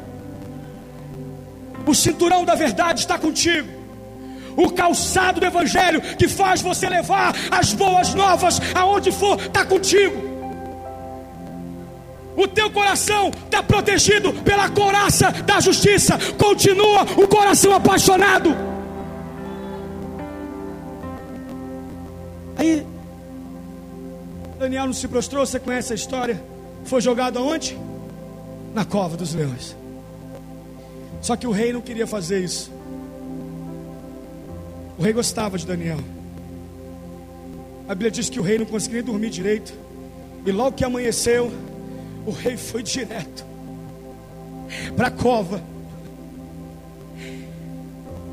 [1.86, 3.68] O cinturão da verdade está contigo.
[4.56, 10.29] O calçado do evangelho que faz você levar as boas novas aonde for está contigo.
[12.40, 16.18] O teu coração está protegido pela coraça da justiça.
[16.38, 18.56] Continua o coração apaixonado.
[22.56, 22.86] Aí,
[24.58, 25.44] Daniel não se prostrou.
[25.44, 26.42] Você conhece a história?
[26.84, 27.78] Foi jogado aonde?
[28.72, 29.76] Na cova dos leões.
[31.20, 32.72] Só que o rei não queria fazer isso.
[34.96, 35.98] O rei gostava de Daniel.
[37.86, 39.74] A Bíblia diz que o rei não conseguia dormir direito.
[40.46, 41.52] E logo que amanheceu,
[42.26, 43.44] o rei foi direto
[44.96, 45.62] para a cova.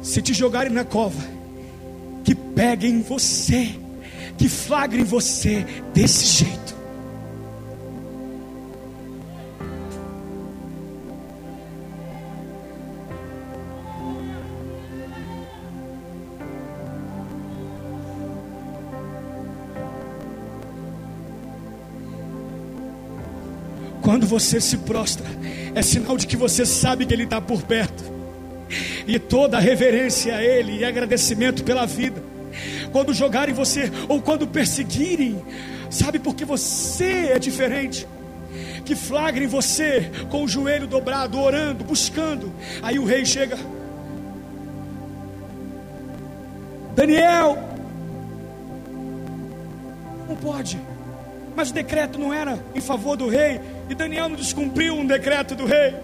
[0.02, 1.22] Se te jogarem na cova,
[2.24, 3.76] que peguem você,
[4.38, 6.77] que flagrem você desse jeito.
[24.18, 25.28] Quando você se prostra,
[25.76, 28.04] é sinal de que você sabe que Ele está por perto.
[29.06, 32.20] E toda reverência a Ele e agradecimento pela vida.
[32.92, 35.40] Quando jogarem você, ou quando perseguirem,
[35.88, 38.08] sabe porque você é diferente
[38.84, 42.52] que flagrem você com o joelho dobrado, orando, buscando.
[42.82, 43.56] Aí o rei chega.
[46.96, 47.56] Daniel,
[50.28, 50.82] não pode.
[51.56, 53.60] Mas o decreto não era em favor do rei,
[53.90, 55.96] e Daniel não descumpriu um decreto do rei.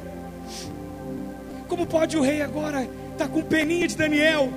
[1.67, 4.51] Como pode o rei agora estar tá com peninha de Daniel?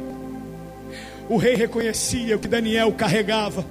[1.29, 3.65] O rei reconhecia o que Daniel carregava.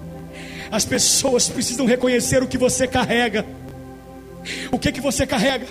[0.72, 3.46] As pessoas precisam reconhecer o que você carrega.
[4.72, 5.68] O que que você carrega?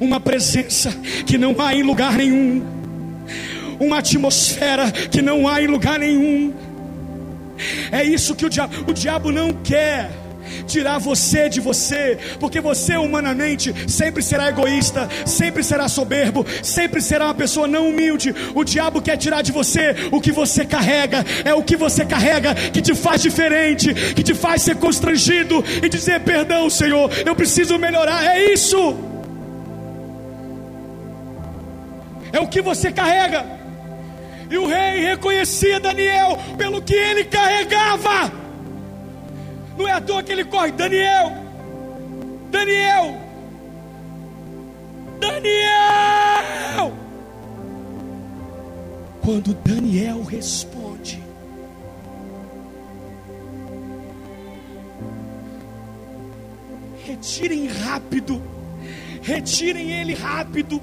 [0.00, 0.90] Uma presença
[1.26, 2.64] que não há em lugar nenhum.
[3.78, 6.54] Uma atmosfera que não há em lugar nenhum.
[7.92, 10.10] É isso que o diabo, o diabo não quer
[10.66, 17.26] tirar você de você, porque você humanamente sempre será egoísta, sempre será soberbo, sempre será
[17.26, 18.34] uma pessoa não humilde.
[18.54, 22.54] O diabo quer tirar de você o que você carrega, é o que você carrega
[22.54, 27.78] que te faz diferente, que te faz ser constrangido e dizer: Perdão, Senhor, eu preciso
[27.78, 28.24] melhorar.
[28.24, 28.96] É isso,
[32.32, 33.58] é o que você carrega.
[34.50, 38.47] E o rei reconhecia Daniel pelo que ele carregava.
[39.78, 40.72] Não é à toa que ele corre.
[40.72, 41.32] Daniel,
[42.50, 43.16] Daniel,
[45.20, 46.92] Daniel.
[49.22, 51.22] Quando Daniel responde,
[57.04, 58.42] retirem rápido,
[59.22, 60.82] retirem ele rápido.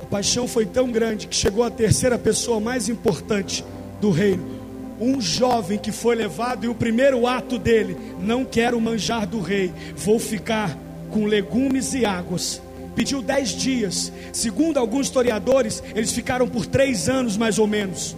[0.00, 3.62] A paixão foi tão grande que chegou a terceira pessoa mais importante
[4.00, 4.61] do reino
[5.00, 9.72] um jovem que foi levado e o primeiro ato dele, não quero manjar do rei,
[9.96, 10.76] vou ficar
[11.10, 12.60] com legumes e águas.
[12.94, 18.16] Pediu dez dias, segundo alguns historiadores, eles ficaram por três anos mais ou menos.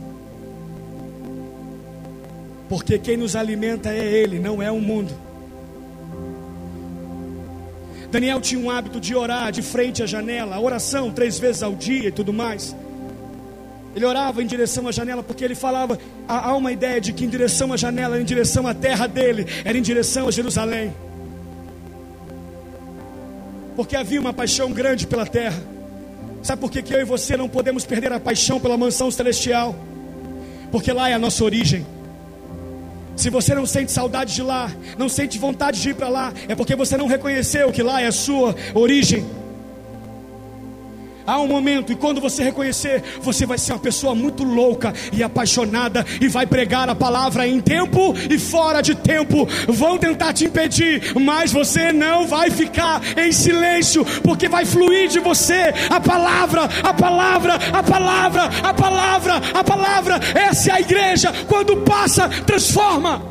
[2.69, 5.13] Porque quem nos alimenta é Ele, não é o mundo.
[8.11, 12.09] Daniel tinha um hábito de orar de frente à janela, oração três vezes ao dia
[12.09, 12.75] e tudo mais.
[13.95, 17.29] Ele orava em direção à janela porque ele falava, há uma ideia de que em
[17.29, 20.93] direção à janela, em direção à terra dele, era em direção a Jerusalém.
[23.77, 25.61] Porque havia uma paixão grande pela terra.
[26.43, 29.75] Sabe por que, que eu e você não podemos perder a paixão pela mansão celestial?
[30.71, 31.87] Porque lá é a nossa origem.
[33.17, 36.55] Se você não sente saudade de lá, não sente vontade de ir para lá, é
[36.55, 39.25] porque você não reconheceu que lá é a sua origem.
[41.27, 45.23] Há um momento, e quando você reconhecer, você vai ser uma pessoa muito louca e
[45.23, 49.49] apaixonada, e vai pregar a palavra em tempo e fora de tempo.
[49.67, 55.19] Vão tentar te impedir, mas você não vai ficar em silêncio, porque vai fluir de
[55.19, 60.21] você a palavra, a palavra, a palavra, a palavra, a palavra.
[60.35, 63.23] Essa é a igreja, quando passa, transforma.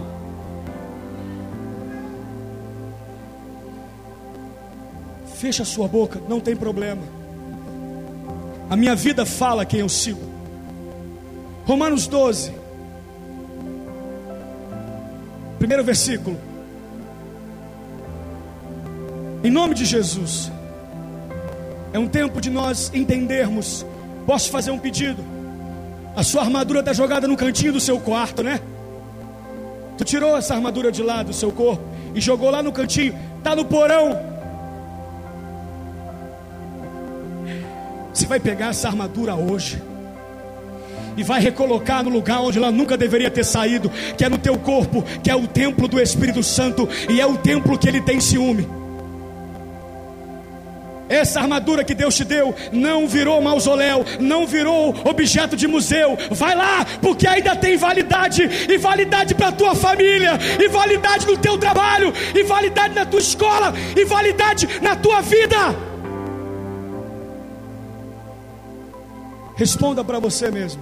[5.36, 7.23] Fecha a sua boca, não tem problema.
[8.74, 10.20] A minha vida fala quem eu sigo.
[11.64, 12.52] Romanos 12,
[15.60, 16.36] primeiro versículo.
[19.44, 20.52] Em nome de Jesus,
[21.94, 23.86] é um tempo de nós entendermos.
[24.26, 25.24] Posso fazer um pedido?
[26.16, 28.60] A sua armadura está jogada no cantinho do seu quarto, né?
[30.00, 31.84] Tu tirou essa armadura de lá do seu corpo
[32.16, 34.33] e jogou lá no cantinho, está no porão.
[38.14, 39.82] Você vai pegar essa armadura hoje
[41.18, 44.58] e vai recolocar no lugar onde ela nunca deveria ter saído, que é no teu
[44.58, 48.20] corpo, que é o templo do Espírito Santo e é o templo que ele tem
[48.20, 48.68] ciúme.
[51.10, 56.18] Essa armadura que Deus te deu não virou mausoléu, não virou objeto de museu.
[56.32, 61.58] Vai lá, porque ainda tem validade, e validade para tua família, e validade no teu
[61.58, 65.93] trabalho, e validade na tua escola, e validade na tua vida.
[69.56, 70.82] Responda para você mesmo.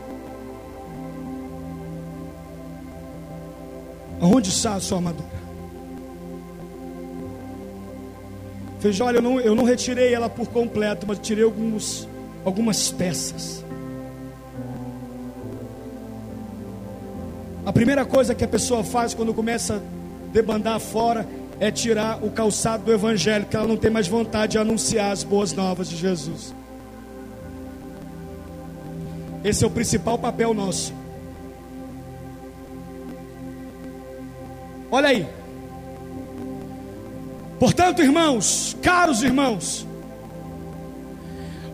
[4.22, 5.42] Aonde está a sua armadura?
[8.80, 12.08] Veja, olha, eu não, eu não retirei ela por completo, mas tirei alguns,
[12.46, 13.64] algumas peças.
[17.66, 21.28] A primeira coisa que a pessoa faz quando começa a debandar fora
[21.60, 25.24] é tirar o calçado do evangelho, que ela não tem mais vontade de anunciar as
[25.24, 26.54] boas novas de Jesus.
[29.44, 30.94] Esse é o principal papel nosso.
[34.92, 35.28] Olha aí.
[37.60, 39.88] Portanto, irmãos, caros irmãos,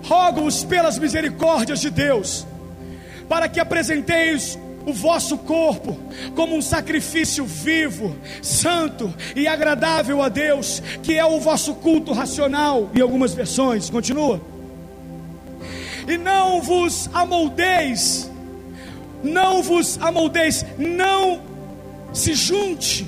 [0.04, 2.46] rogo-vos pelas misericórdias de Deus,
[3.28, 5.98] para que apresenteis o vosso corpo
[6.36, 12.90] como um sacrifício vivo, santo e agradável a Deus, que é o vosso culto racional,
[12.96, 14.42] em algumas versões, continua.
[16.08, 18.32] E não vos amoldeis,
[19.24, 21.42] não vos amoldeis, não
[22.14, 23.06] se junte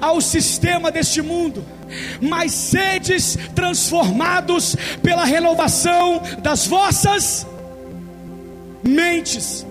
[0.00, 1.64] ao sistema deste mundo,
[2.20, 7.46] mas sedes transformados pela renovação das vossas
[8.82, 9.66] mentes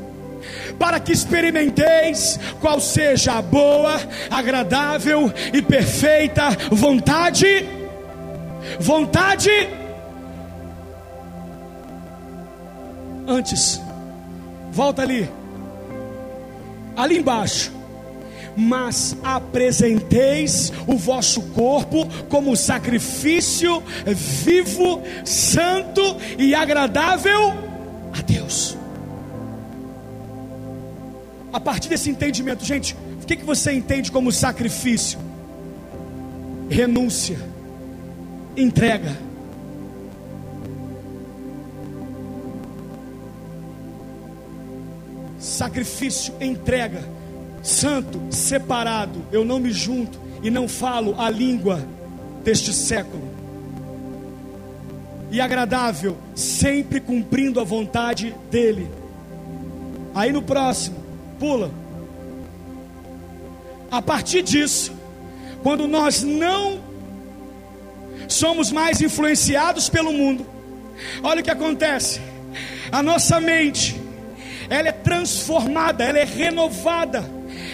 [0.80, 4.00] para que experimenteis qual seja a boa,
[4.32, 7.66] agradável e perfeita vontade.
[8.80, 9.79] Vontade.
[13.30, 13.80] Antes,
[14.72, 15.30] volta ali,
[16.98, 17.72] ali embaixo.
[18.58, 26.02] Mas apresenteis o vosso corpo como sacrifício vivo, santo
[26.40, 27.54] e agradável
[28.18, 28.76] a Deus.
[31.54, 35.20] A partir desse entendimento, gente, o que, que você entende como sacrifício?
[36.68, 37.38] Renúncia,
[38.58, 39.29] entrega.
[45.50, 47.04] Sacrifício, entrega,
[47.64, 49.26] santo, separado.
[49.32, 51.84] Eu não me junto e não falo a língua
[52.44, 53.28] deste século.
[55.32, 58.90] E agradável, sempre cumprindo a vontade dEle.
[60.14, 60.98] Aí no próximo,
[61.40, 61.72] Pula.
[63.92, 64.92] A partir disso,
[65.64, 66.80] quando nós não
[68.28, 70.46] somos mais influenciados pelo mundo,
[71.24, 72.22] olha o que acontece.
[72.92, 73.99] A nossa mente,
[74.70, 77.26] ela é transformada, ela é renovada,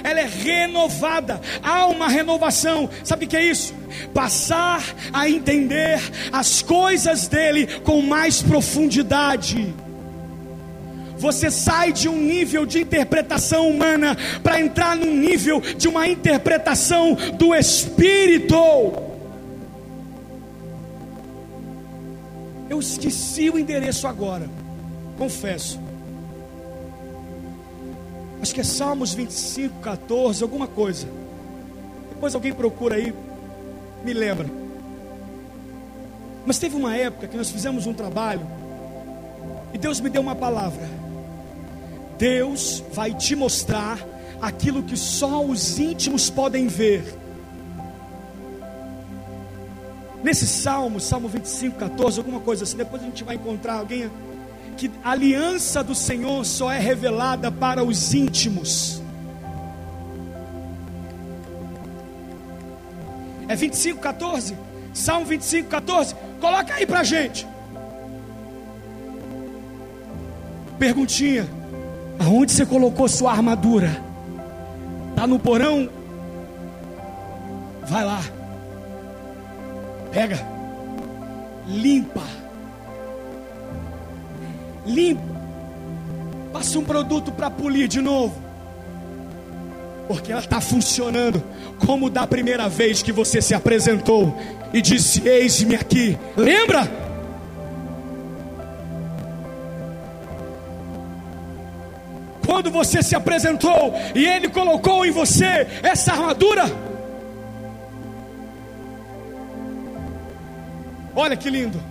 [0.03, 3.73] ela é renovada, há uma renovação, sabe o que é isso?
[4.13, 5.99] Passar a entender
[6.31, 9.73] as coisas dele com mais profundidade.
[11.17, 17.15] Você sai de um nível de interpretação humana para entrar num nível de uma interpretação
[17.37, 18.55] do Espírito.
[22.69, 24.49] Eu esqueci o endereço agora,
[25.17, 25.84] confesso.
[28.45, 31.07] Acho que é Salmos 25, 14, alguma coisa.
[32.09, 33.11] Depois alguém procura aí,
[34.03, 34.47] me lembra.
[36.45, 38.45] Mas teve uma época que nós fizemos um trabalho
[39.73, 40.87] e Deus me deu uma palavra.
[42.19, 43.97] Deus vai te mostrar
[44.39, 47.03] aquilo que só os íntimos podem ver.
[50.23, 54.07] Nesse salmo, Salmo 25, 14, alguma coisa assim, depois a gente vai encontrar alguém
[54.77, 59.01] que a aliança do Senhor só é revelada para os íntimos.
[63.47, 64.57] É 25, 14?
[64.93, 66.15] Salmo 25, 14?
[66.39, 67.47] Coloca aí pra gente.
[70.77, 71.47] Perguntinha.
[72.19, 74.01] Aonde você colocou sua armadura?
[75.11, 75.89] Está no porão?
[77.83, 78.21] Vai lá.
[80.11, 80.39] Pega.
[81.67, 82.44] Limpa.
[84.85, 85.23] Limpa.
[86.53, 88.35] Passa um produto para polir de novo.
[90.07, 91.43] Porque ela está funcionando
[91.85, 94.37] como da primeira vez que você se apresentou
[94.73, 96.17] e disse: Eis-me aqui.
[96.37, 97.05] Lembra?
[102.45, 106.63] quando você se apresentou e Ele colocou em você essa armadura.
[111.13, 111.81] Olha que lindo.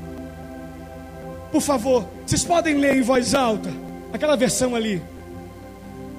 [1.53, 3.71] Por favor, vocês podem ler em voz alta
[4.13, 5.03] aquela versão ali.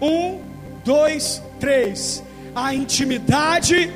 [0.02, 0.42] Um,
[0.84, 2.24] dois, três.
[2.54, 3.92] A intimidade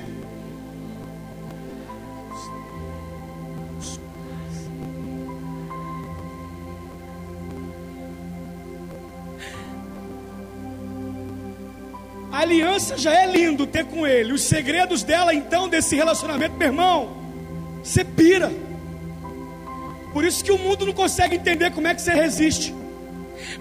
[12.31, 14.31] A aliança já é lindo ter com ele.
[14.31, 17.17] Os segredos dela, então, desse relacionamento, meu irmão,
[17.83, 18.49] você pira.
[20.19, 22.75] Por isso que o mundo não consegue entender como é que você resiste.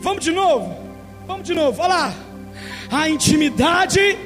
[0.01, 0.77] Vamos de novo?
[1.25, 1.81] Vamos de novo.
[1.81, 2.15] Olha lá.
[2.91, 4.19] A intimidade.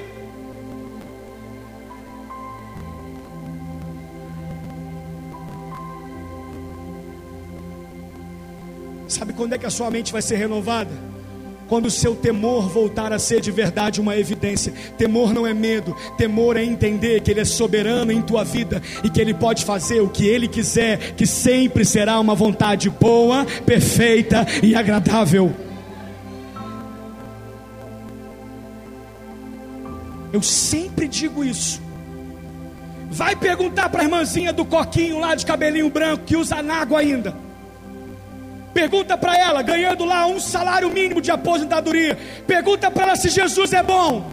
[9.07, 11.11] Sabe quando é que a sua mente vai ser renovada?
[11.68, 15.96] Quando o seu temor voltar a ser de verdade uma evidência, temor não é medo,
[16.18, 20.00] temor é entender que Ele é soberano em tua vida e que Ele pode fazer
[20.00, 25.54] o que Ele quiser, que sempre será uma vontade boa, perfeita e agradável.
[30.32, 31.80] Eu sempre digo isso.
[33.10, 37.36] Vai perguntar para a irmãzinha do coquinho lá de cabelinho branco que usa nágua ainda.
[38.72, 42.18] Pergunta para ela, ganhando lá um salário mínimo de aposentadoria.
[42.46, 44.30] Pergunta para ela se Jesus é bom.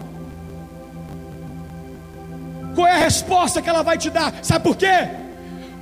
[2.74, 4.32] Qual é a resposta que ela vai te dar?
[4.42, 5.08] Sabe por quê?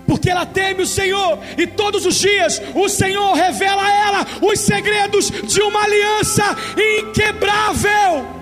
[0.06, 4.59] Porque ela teme o Senhor e todos os dias o Senhor revela a ela os
[4.59, 6.44] segredos de uma aliança
[6.76, 8.38] inquebrável.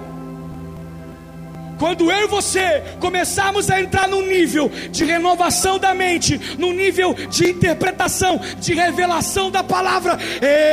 [1.78, 7.14] Quando eu e você começarmos a entrar num nível de renovação da mente, num nível
[7.14, 10.18] de interpretação, de revelação da palavra,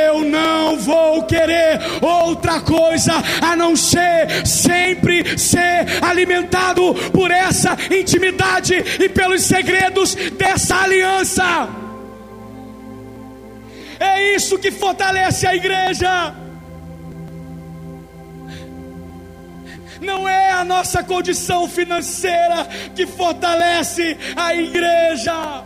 [0.06, 8.74] eu não vou querer outra coisa a não ser sempre ser alimentado por essa intimidade
[8.74, 11.68] e pelos segredos dessa aliança.
[14.00, 16.43] É isso que fortalece a igreja.
[20.00, 25.64] Não é a nossa condição financeira que fortalece a igreja.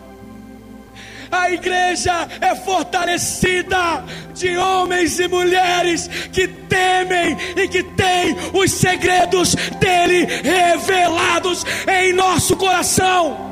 [1.30, 4.04] A igreja é fortalecida
[4.34, 12.56] de homens e mulheres que temem e que têm os segredos dele revelados em nosso
[12.56, 13.46] coração.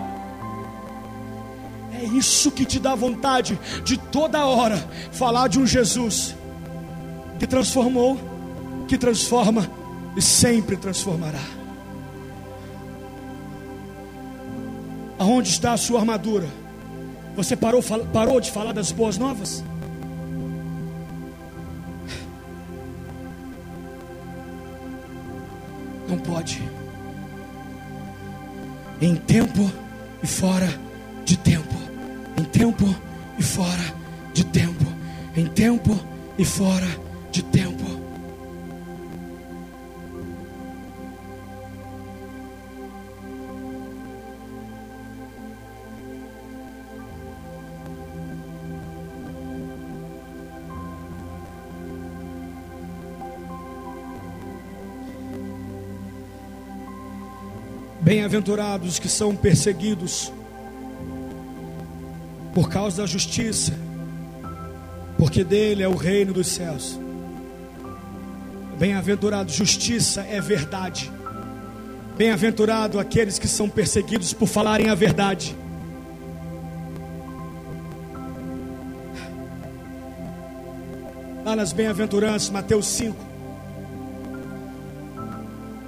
[2.01, 6.35] É isso que te dá vontade de toda hora falar de um Jesus
[7.39, 8.19] que transformou,
[8.89, 9.69] que transforma
[10.17, 11.43] e sempre transformará.
[15.19, 16.49] Aonde está a sua armadura?
[17.37, 19.63] Você parou, parou de falar das boas novas?
[26.09, 26.63] Não pode.
[29.01, 29.71] Em tempo
[30.23, 30.69] e fora
[31.25, 31.75] de tempo.
[32.39, 32.95] Em tempo
[33.39, 33.95] e fora
[34.33, 34.85] de tempo.
[35.37, 35.99] Em tempo
[36.39, 36.89] e fora
[37.31, 37.96] de tempo.
[58.07, 60.33] Bem-aventurados que são perseguidos
[62.55, 63.73] por causa da justiça,
[65.19, 67.01] porque dele é o reino dos céus.
[68.79, 71.11] Bem-aventurado, justiça é verdade.
[72.17, 75.57] Bem-aventurado aqueles que são perseguidos por falarem a verdade.
[81.45, 83.17] Lá nas bem-aventuranças, Mateus 5.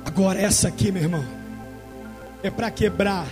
[0.05, 1.38] Agora, essa aqui, meu irmão
[2.43, 3.26] é para quebrar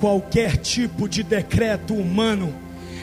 [0.00, 2.54] qualquer tipo de decreto humano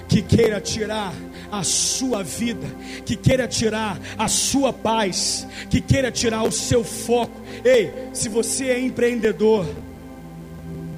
[0.08, 1.14] que queira tirar
[1.52, 2.68] a sua vida,
[3.06, 7.42] que queira tirar a sua paz, que queira tirar o seu foco.
[7.64, 9.66] Ei, se você é empreendedor,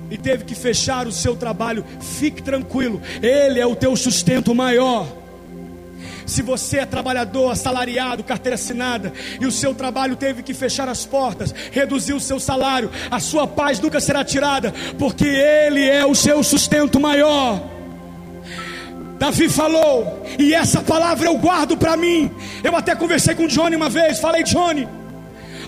[0.09, 5.22] e teve que fechar o seu trabalho, fique tranquilo, Ele é o teu sustento maior.
[6.25, 11.05] Se você é trabalhador, assalariado, carteira assinada, e o seu trabalho teve que fechar as
[11.05, 16.15] portas, reduzir o seu salário, a sua paz nunca será tirada, porque Ele é o
[16.15, 17.73] seu sustento maior.
[19.17, 22.29] Davi falou, e essa palavra eu guardo para mim.
[22.63, 24.85] Eu até conversei com Johnny uma vez, falei, Johnny,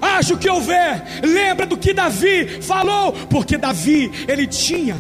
[0.01, 4.97] acho que houver, lembra do que Davi falou, porque Davi, ele tinha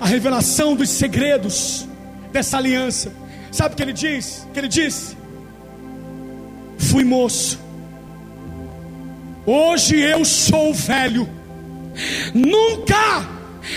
[0.00, 1.86] a revelação dos segredos
[2.32, 3.12] dessa aliança.
[3.50, 4.46] Sabe o que ele diz?
[4.52, 5.16] Que ele disse:
[6.78, 7.58] Fui moço,
[9.44, 11.28] hoje eu sou velho,
[12.34, 13.28] nunca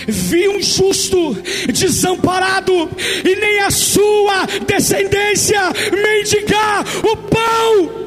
[0.08, 1.34] vi um justo
[1.72, 2.90] desamparado
[3.24, 5.60] e nem a sua descendência
[5.92, 8.04] mendigar o pão.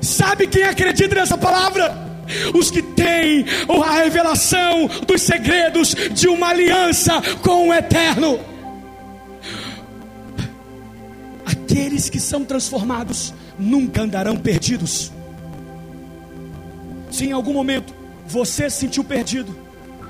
[0.00, 2.06] Sabe quem acredita nessa palavra?
[2.54, 8.55] Os que têm a revelação dos segredos de uma aliança com o eterno.
[11.76, 15.12] Aqueles que são transformados nunca andarão perdidos.
[17.10, 17.92] Se em algum momento
[18.26, 19.54] você se sentiu perdido,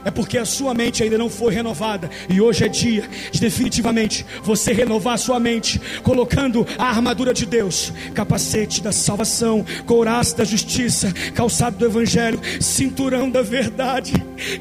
[0.07, 2.09] é porque a sua mente ainda não foi renovada.
[2.28, 7.44] E hoje é dia de definitivamente você renovar a sua mente, colocando a armadura de
[7.44, 14.12] Deus, capacete da salvação, couraça da justiça, calçado do evangelho, cinturão da verdade,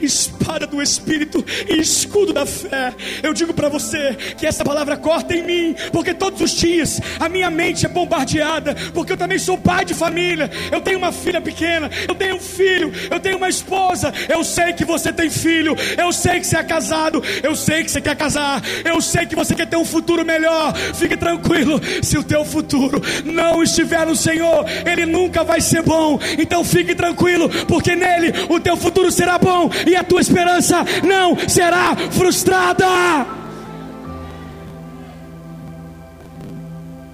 [0.02, 2.92] espada do espírito e escudo da fé.
[3.22, 7.30] Eu digo para você que essa palavra corta em mim, porque todos os dias a
[7.30, 10.50] minha mente é bombardeada, porque eu também sou pai de família.
[10.72, 14.12] Eu tenho uma filha pequena, eu tenho um filho, eu tenho uma esposa.
[14.28, 17.92] Eu sei que você tem filho, eu sei que você é casado, eu sei que
[17.92, 20.74] você quer casar, eu sei que você quer ter um futuro melhor.
[20.76, 26.20] Fique tranquilo, se o teu futuro não estiver no Senhor, ele nunca vai ser bom.
[26.38, 31.38] Então fique tranquilo, porque nele o teu futuro será bom e a tua esperança não
[31.48, 32.86] será frustrada.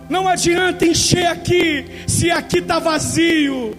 [0.09, 3.77] Não adianta encher aqui se aqui está vazio.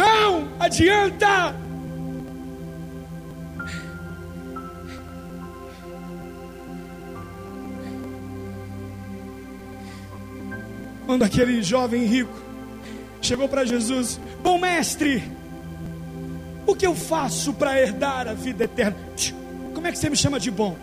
[0.00, 1.54] Não adianta.
[11.04, 12.32] Quando aquele jovem rico
[13.20, 15.22] chegou para Jesus, bom mestre,
[16.66, 18.96] o que eu faço para herdar a vida eterna?
[19.74, 20.78] Como é que você me chama de bom?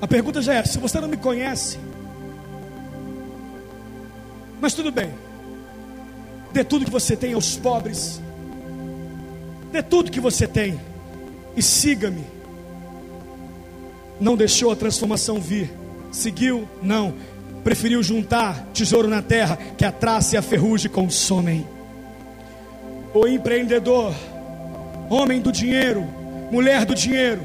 [0.00, 1.78] A pergunta já é: se você não me conhece,
[4.60, 5.12] mas tudo bem,
[6.52, 8.20] dê tudo que você tem aos pobres,
[9.70, 10.80] dê tudo que você tem
[11.56, 12.24] e siga-me.
[14.20, 15.72] Não deixou a transformação vir,
[16.10, 16.68] seguiu?
[16.82, 17.14] Não
[17.64, 21.66] preferiu juntar tesouro na terra que a traça e a ferrugem consomem.
[23.14, 24.12] O empreendedor,
[25.08, 26.06] homem do dinheiro,
[26.50, 27.42] mulher do dinheiro,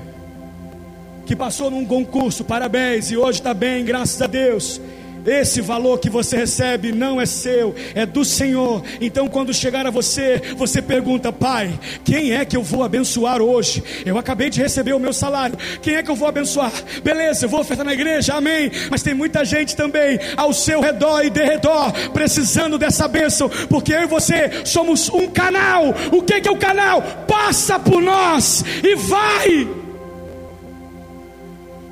[1.25, 4.81] que passou num concurso, parabéns, e hoje está bem, graças a Deus
[5.28, 8.82] esse valor que você recebe não é seu, é do Senhor.
[9.01, 13.84] Então, quando chegar a você, você pergunta: Pai, quem é que eu vou abençoar hoje?
[14.05, 16.71] Eu acabei de receber o meu salário, quem é que eu vou abençoar?
[17.03, 18.71] Beleza, eu vou ofertar na igreja, amém.
[18.89, 23.93] Mas tem muita gente também ao seu redor e de redor precisando dessa bênção, porque
[23.93, 25.93] eu e você somos um canal.
[26.11, 27.01] O que é o canal?
[27.28, 29.86] Passa por nós e vai.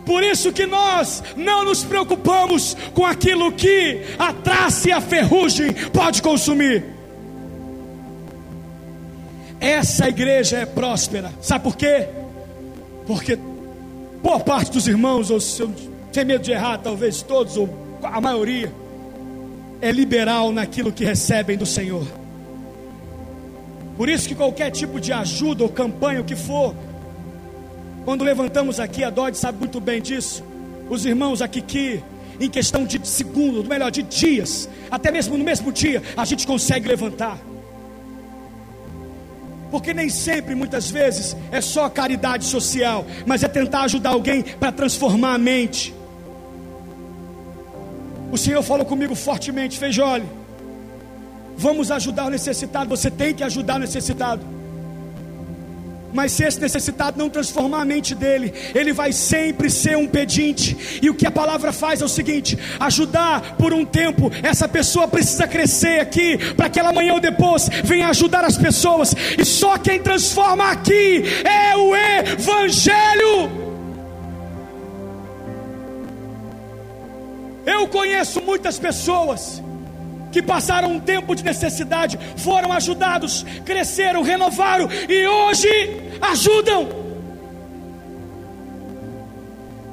[0.05, 5.73] Por isso que nós não nos preocupamos com aquilo que a traça e a ferrugem
[5.91, 6.85] pode consumir.
[9.59, 11.31] Essa igreja é próspera.
[11.41, 12.07] Sabe por quê?
[13.07, 13.35] Porque
[14.21, 15.73] boa parte dos irmãos, ou se eu
[16.11, 17.67] tenho medo de errar, talvez todos, ou
[18.03, 18.71] a maioria,
[19.81, 22.05] é liberal naquilo que recebem do Senhor.
[23.97, 26.75] Por isso que qualquer tipo de ajuda ou campanha, o que for,
[28.05, 30.43] quando levantamos aqui, a Dodge sabe muito bem disso.
[30.87, 32.03] Os irmãos aqui que,
[32.39, 36.87] em questão de segundos, melhor, de dias, até mesmo no mesmo dia, a gente consegue
[36.87, 37.39] levantar.
[39.71, 44.71] Porque nem sempre, muitas vezes, é só caridade social, mas é tentar ajudar alguém para
[44.71, 45.91] transformar a mente.
[48.31, 50.25] O Senhor falou comigo fortemente, fez olhe,
[51.57, 54.54] vamos ajudar o necessitado, você tem que ajudar o necessitado.
[56.15, 60.99] Mas se esse necessitado não transformar a mente dele, ele vai sempre ser um pedinte.
[61.01, 64.31] E o que a palavra faz é o seguinte: ajudar por um tempo.
[64.41, 69.13] Essa pessoa precisa crescer aqui, para que ela amanhã ou depois venha ajudar as pessoas.
[69.37, 73.51] E só quem transforma aqui é o Evangelho.
[77.65, 79.61] Eu conheço muitas pessoas
[80.35, 85.69] que passaram um tempo de necessidade, foram ajudados, cresceram, renovaram e hoje
[86.21, 86.89] ajudam.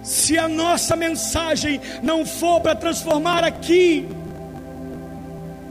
[0.03, 4.09] Se a nossa mensagem não for para transformar aqui,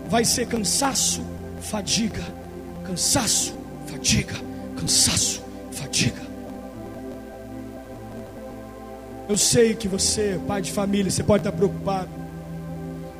[0.07, 1.22] vai ser cansaço,
[1.59, 2.24] fadiga,
[2.86, 3.53] cansaço,
[3.88, 4.36] fadiga,
[4.80, 5.43] cansaço,
[5.74, 6.22] fadiga.
[9.28, 12.09] Eu sei que você, pai de família, você pode estar preocupado.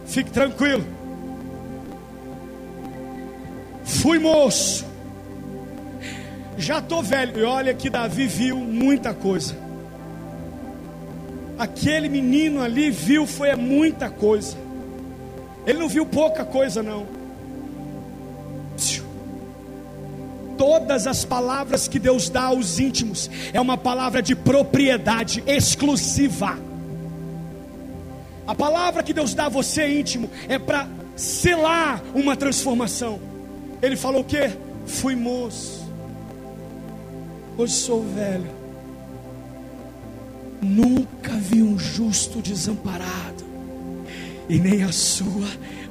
[0.06, 1.01] Fique tranquilo.
[4.00, 4.86] Fui moço,
[6.58, 7.40] já estou velho.
[7.40, 9.56] E olha que Davi viu muita coisa.
[11.58, 14.56] Aquele menino ali viu foi muita coisa.
[15.66, 17.06] Ele não viu pouca coisa, não.
[20.58, 26.58] Todas as palavras que Deus dá aos íntimos é uma palavra de propriedade exclusiva.
[28.48, 33.31] A palavra que Deus dá a você íntimo é para selar uma transformação.
[33.82, 34.52] Ele falou o que?
[34.86, 35.88] Fui moço,
[37.58, 38.62] hoje sou velho.
[40.62, 43.44] Nunca vi um justo desamparado,
[44.48, 45.48] e nem a sua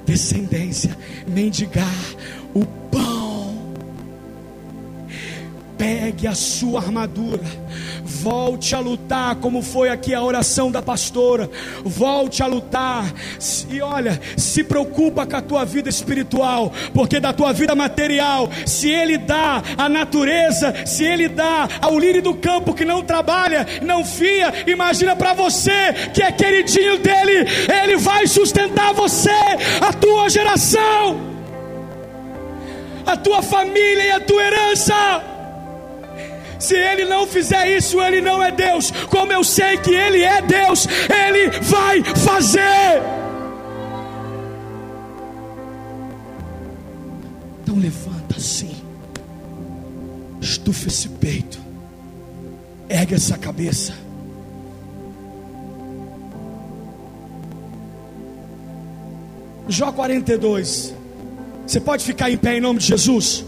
[0.06, 1.88] descendência mendigar
[5.80, 7.40] Pegue a sua armadura
[8.22, 11.48] Volte a lutar, como foi aqui a oração da pastora.
[11.82, 13.04] Volte a lutar.
[13.70, 18.90] E olha, se preocupa com a tua vida espiritual, porque da tua vida material, se
[18.90, 24.04] ele dá a natureza, se ele dá ao lírio do campo que não trabalha, não
[24.04, 27.48] fia, imagina para você que é queridinho dele,
[27.82, 29.30] ele vai sustentar você,
[29.80, 31.20] a tua geração,
[33.06, 35.29] a tua família e a tua herança.
[36.60, 38.90] Se ele não fizer isso, ele não é Deus.
[39.08, 43.02] Como eu sei que ele é Deus, ele vai fazer.
[47.62, 48.76] Então levanta assim.
[50.40, 51.58] Estufa esse peito.
[52.90, 53.94] Ergue essa cabeça.
[59.66, 60.94] Jó 42.
[61.66, 63.44] Você pode ficar em pé em nome de Jesus?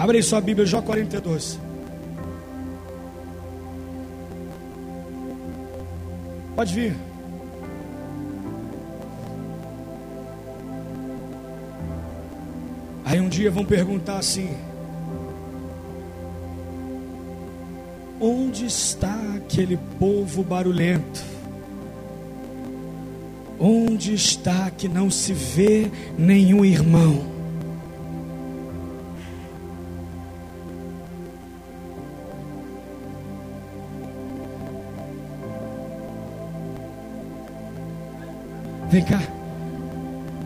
[0.00, 1.60] Abre aí sua Bíblia, Jó 42.
[6.56, 6.96] Pode vir.
[13.04, 14.56] Aí um dia vão perguntar assim:
[18.18, 21.22] Onde está aquele povo barulhento?
[23.58, 27.39] Onde está que não se vê nenhum irmão?
[38.90, 39.22] Vem cá.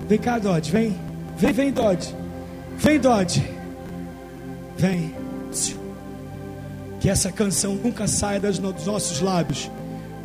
[0.06, 0.70] Vem cá, Dodge.
[0.70, 1.00] Vem.
[1.36, 2.14] Vem, vem, Dodge.
[2.76, 3.42] Vem, Dodge.
[4.76, 5.14] Vem.
[7.00, 9.70] Que essa canção nunca saia dos nossos lábios.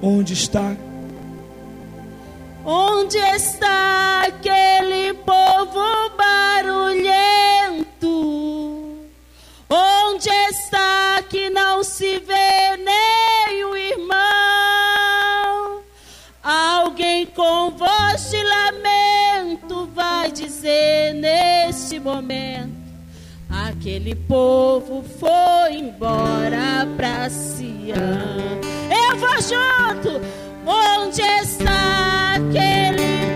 [0.01, 0.76] Onde está?
[2.65, 5.99] Onde está aquele povo
[20.64, 22.80] neste momento
[23.49, 27.97] Aquele povo foi embora pra Sião.
[28.89, 30.22] Eu vou junto.
[30.66, 33.28] Onde está aquele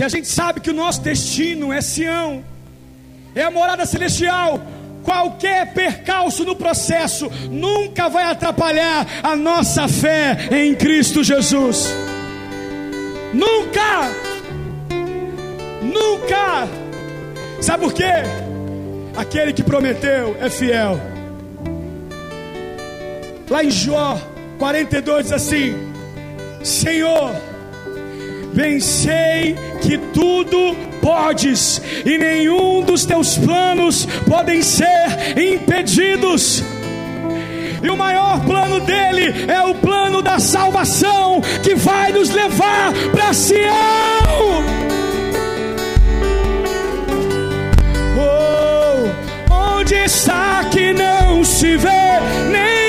[0.00, 2.42] Se a gente sabe que o nosso destino é Sião,
[3.34, 4.58] é a morada celestial,
[5.02, 11.92] qualquer percalço no processo nunca vai atrapalhar a nossa fé em Cristo Jesus.
[13.34, 14.10] Nunca!
[15.82, 16.66] Nunca!
[17.60, 18.10] Sabe por quê?
[19.14, 20.98] Aquele que prometeu é fiel.
[23.50, 24.18] Lá em Jó
[24.58, 25.74] 42 diz assim:
[26.64, 27.49] Senhor,
[28.60, 36.62] bem sei que tudo podes e nenhum dos teus planos podem ser impedidos.
[37.82, 43.32] E o maior plano dele é o plano da salvação que vai nos levar para
[43.32, 43.64] Sião.
[48.18, 51.88] Oh, onde está que não se vê
[52.52, 52.79] nem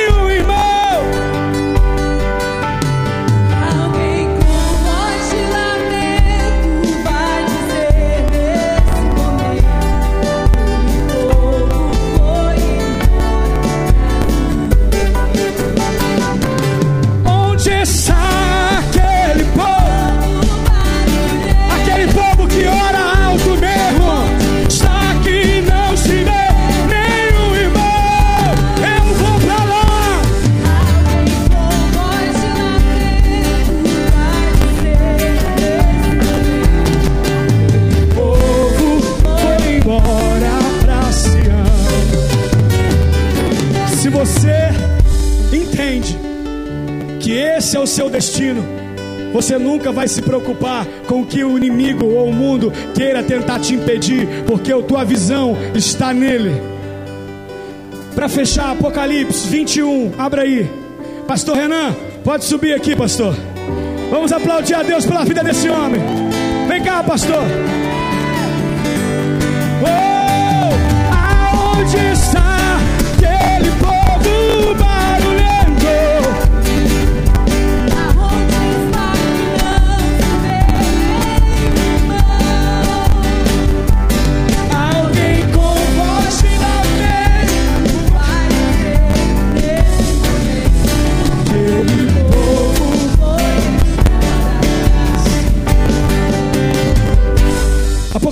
[47.92, 48.64] seu destino,
[49.34, 53.60] você nunca vai se preocupar com o que o inimigo ou o mundo queira tentar
[53.60, 56.52] te impedir, porque a tua visão está nele.
[58.16, 60.70] Para fechar, Apocalipse 21, abra aí.
[61.28, 63.36] Pastor Renan, pode subir aqui, pastor.
[64.10, 66.02] Vamos aplaudir a Deus pela vida desse homem.
[66.68, 67.44] Vem cá, pastor.
[69.84, 72.78] Oh, aonde está
[73.16, 74.76] aquele povo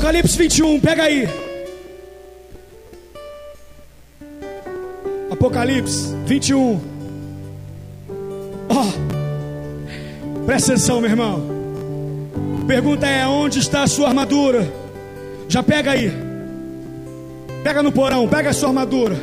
[0.09, 1.29] Apocalipse 21, pega aí.
[5.29, 6.81] Apocalipse 21.
[8.69, 11.43] Oh, presta atenção, meu irmão.
[12.65, 14.67] Pergunta é: onde está a sua armadura?
[15.47, 16.11] Já pega aí.
[17.63, 19.15] Pega no porão, pega a sua armadura.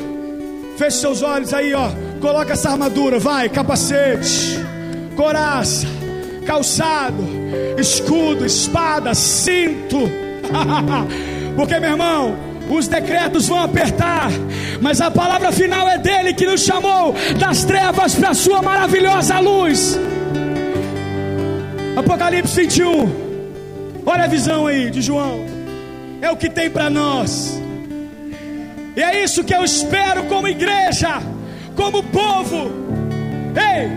[0.77, 1.89] Feche seus olhos aí, ó.
[2.21, 4.57] Coloca essa armadura, vai, capacete,
[5.17, 5.85] coraça,
[6.45, 7.25] calçado,
[7.77, 10.26] escudo, espada, cinto
[11.55, 12.37] Porque, meu irmão,
[12.69, 14.29] os decretos vão apertar,
[14.81, 19.39] mas a palavra final é dele que nos chamou das trevas para a sua maravilhosa
[19.39, 19.97] luz.
[21.95, 23.27] Apocalipse 21.
[24.05, 25.45] Olha a visão aí de João.
[26.21, 27.59] É o que tem para nós.
[28.95, 31.21] E é isso que eu espero como igreja,
[31.75, 32.71] como povo.
[33.55, 33.89] Ei,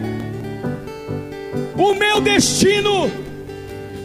[1.77, 3.11] o meu destino,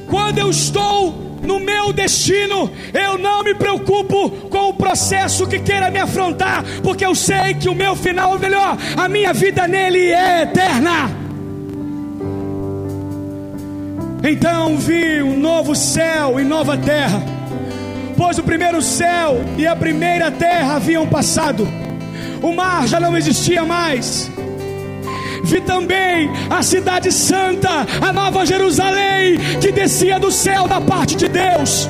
[0.07, 5.91] quando eu estou no meu destino, eu não me preocupo com o processo que queira
[5.91, 10.11] me afrontar, porque eu sei que o meu final, ou melhor, a minha vida nele
[10.11, 11.09] é eterna.
[14.23, 17.21] Então vi um novo céu e nova terra,
[18.17, 21.67] pois o primeiro céu e a primeira terra haviam passado,
[22.41, 24.31] o mar já não existia mais
[25.45, 31.27] vi também a cidade santa, a nova Jerusalém, que descia do céu da parte de
[31.27, 31.87] Deus,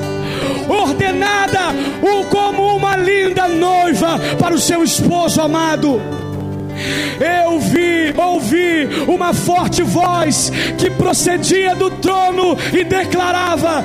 [0.68, 1.74] ordenada
[2.30, 6.15] como uma linda noiva para o seu esposo amado.
[7.20, 13.84] Eu vi, ouvi uma forte voz que procedia do trono e declarava: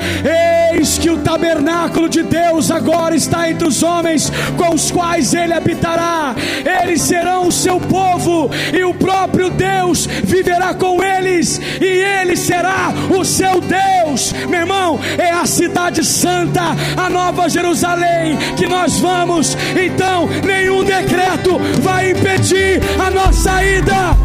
[0.73, 5.53] Eis que o tabernáculo de Deus agora está entre os homens, com os quais ele
[5.53, 6.35] habitará.
[6.81, 12.93] Eles serão o seu povo, e o próprio Deus viverá com eles, e ele será
[13.09, 14.33] o seu Deus.
[14.47, 16.61] Meu irmão, é a cidade santa,
[16.97, 19.57] a nova Jerusalém que nós vamos.
[19.75, 24.17] Então, nenhum decreto vai impedir a nossa ida,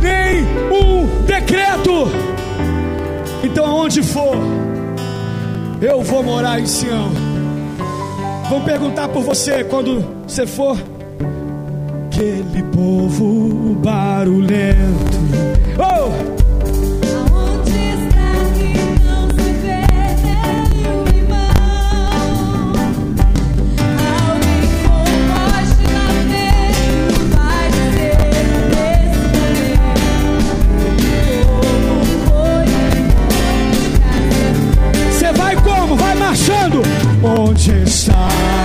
[0.00, 0.42] nem
[0.72, 2.08] um decreto.
[3.42, 4.36] Então, aonde for,
[5.80, 7.10] eu vou morar em Sião.
[8.48, 10.76] Vão perguntar por você quando você for.
[12.06, 15.18] Aquele povo barulhento.
[15.78, 16.49] Oh!
[37.30, 38.59] Just stop.